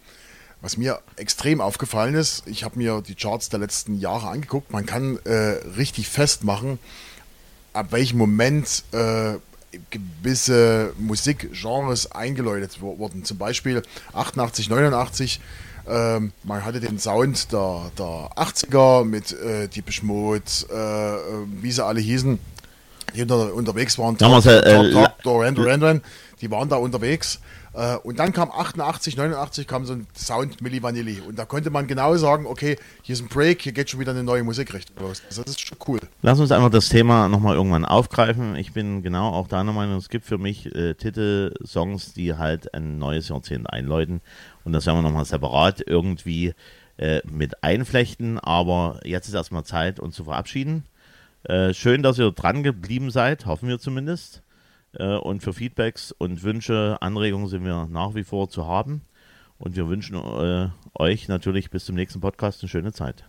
was 0.60 0.76
mir 0.76 1.00
extrem 1.16 1.60
aufgefallen 1.60 2.14
ist, 2.14 2.46
ich 2.46 2.64
habe 2.64 2.78
mir 2.78 3.02
die 3.02 3.14
Charts 3.14 3.48
der 3.48 3.60
letzten 3.60 3.98
Jahre 3.98 4.28
angeguckt, 4.28 4.72
man 4.72 4.86
kann 4.86 5.18
äh, 5.24 5.60
richtig 5.76 6.08
festmachen, 6.08 6.78
ab 7.76 7.92
welchem 7.92 8.18
Moment 8.18 8.84
äh, 8.92 9.34
gewisse 9.90 10.92
Musikgenres 10.98 12.10
eingeläutet 12.12 12.80
wurden. 12.80 13.24
Zum 13.24 13.38
Beispiel 13.38 13.82
88, 14.14 14.70
89. 14.70 15.40
Ähm, 15.88 16.32
man 16.42 16.64
hatte 16.64 16.80
den 16.80 16.98
Sound 16.98 17.52
der, 17.52 17.92
der 17.96 18.30
80er 18.34 19.04
mit 19.04 19.32
äh, 19.32 19.68
Deepish 19.68 20.02
Mode, 20.02 20.42
äh, 20.72 20.74
äh, 20.74 21.18
wie 21.62 21.70
sie 21.70 21.84
alle 21.84 22.00
hießen, 22.00 22.38
die 23.14 23.22
unter, 23.22 23.54
unterwegs 23.54 23.96
waren. 23.98 24.16
Marcel, 24.20 24.64
äh, 24.64 24.92
Top, 24.92 25.22
Top, 25.22 25.54
Duran, 25.54 26.02
die 26.40 26.50
waren 26.50 26.68
da 26.68 26.76
unterwegs. 26.76 27.38
Äh, 27.76 27.96
und 27.98 28.18
dann 28.18 28.32
kam 28.32 28.50
88, 28.50 29.16
89 29.16 29.66
kam 29.66 29.84
so 29.84 29.92
ein 29.92 30.06
Sound 30.16 30.62
Milli 30.62 30.82
Vanilli. 30.82 31.20
Und 31.20 31.38
da 31.38 31.44
konnte 31.44 31.68
man 31.68 31.86
genau 31.86 32.16
sagen, 32.16 32.46
okay, 32.46 32.78
hier 33.02 33.12
ist 33.12 33.20
ein 33.20 33.28
Break, 33.28 33.60
hier 33.62 33.72
geht 33.72 33.90
schon 33.90 34.00
wieder 34.00 34.12
eine 34.12 34.24
neue 34.24 34.42
Musikrichtung 34.42 34.96
los. 34.98 35.22
Also 35.28 35.42
das 35.42 35.52
ist 35.52 35.66
schon 35.66 35.76
cool. 35.86 36.00
Lass 36.22 36.40
uns 36.40 36.50
einfach 36.52 36.70
das 36.70 36.88
Thema 36.88 37.28
nochmal 37.28 37.54
irgendwann 37.54 37.84
aufgreifen. 37.84 38.56
Ich 38.56 38.72
bin 38.72 39.02
genau 39.02 39.28
auch 39.30 39.46
deiner 39.46 39.74
Meinung, 39.74 39.98
es 39.98 40.08
gibt 40.08 40.24
für 40.24 40.38
mich 40.38 40.74
äh, 40.74 40.94
Titel-Songs, 40.94 42.14
die 42.14 42.34
halt 42.34 42.72
ein 42.72 42.98
neues 42.98 43.28
Jahrzehnt 43.28 43.70
einläuten. 43.70 44.22
Und 44.64 44.72
das 44.72 44.86
werden 44.86 44.98
wir 44.98 45.02
nochmal 45.02 45.26
separat 45.26 45.82
irgendwie 45.86 46.54
äh, 46.96 47.20
mit 47.30 47.62
einflechten. 47.62 48.38
Aber 48.38 49.00
jetzt 49.04 49.28
ist 49.28 49.34
erstmal 49.34 49.64
Zeit, 49.64 50.00
uns 50.00 50.16
zu 50.16 50.24
verabschieden. 50.24 50.84
Äh, 51.42 51.74
schön, 51.74 52.02
dass 52.02 52.18
ihr 52.18 52.32
dran 52.32 52.62
geblieben 52.62 53.10
seid, 53.10 53.44
hoffen 53.44 53.68
wir 53.68 53.78
zumindest. 53.78 54.42
Äh, 54.98 55.16
und 55.16 55.42
für 55.42 55.52
Feedbacks 55.52 56.12
und 56.12 56.42
Wünsche, 56.42 56.98
Anregungen 57.00 57.48
sind 57.48 57.64
wir 57.64 57.88
nach 57.90 58.14
wie 58.14 58.24
vor 58.24 58.48
zu 58.48 58.66
haben. 58.66 59.02
Und 59.58 59.76
wir 59.76 59.88
wünschen 59.88 60.16
äh, 60.16 60.68
euch 60.94 61.28
natürlich 61.28 61.70
bis 61.70 61.84
zum 61.84 61.94
nächsten 61.94 62.20
Podcast 62.20 62.62
eine 62.62 62.68
schöne 62.68 62.92
Zeit. 62.92 63.24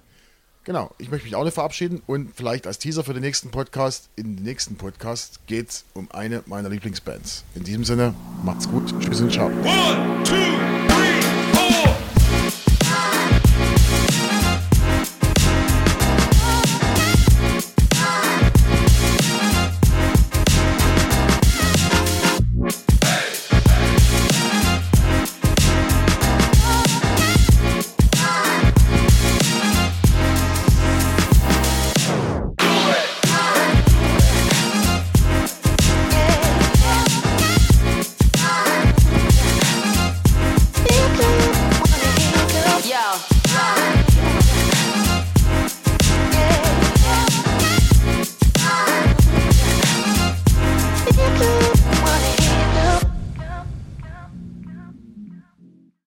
Genau, 0.68 0.94
ich 0.98 1.10
möchte 1.10 1.26
mich 1.26 1.36
auch 1.38 1.46
noch 1.46 1.54
verabschieden 1.54 2.02
und 2.08 2.36
vielleicht 2.36 2.68
als 2.68 2.78
Teaser 2.78 3.06
für 3.06 3.14
den 3.14 3.24
nächsten 3.24 3.52
Podcast. 3.52 4.10
In 4.18 4.36
den 4.36 4.44
nächsten 4.44 4.76
Podcast 4.76 5.40
geht 5.48 5.70
es 5.70 5.86
um 5.94 6.12
eine 6.12 6.44
meiner 6.46 6.68
Lieblingsbands. 6.68 7.46
In 7.56 7.64
diesem 7.64 7.86
Sinne, 7.86 8.14
macht's 8.44 8.70
gut, 8.70 8.94
tschüss 9.00 9.22
und 9.22 9.32
ciao. 9.32 9.48
One, 9.48 10.24
two, 10.26 10.77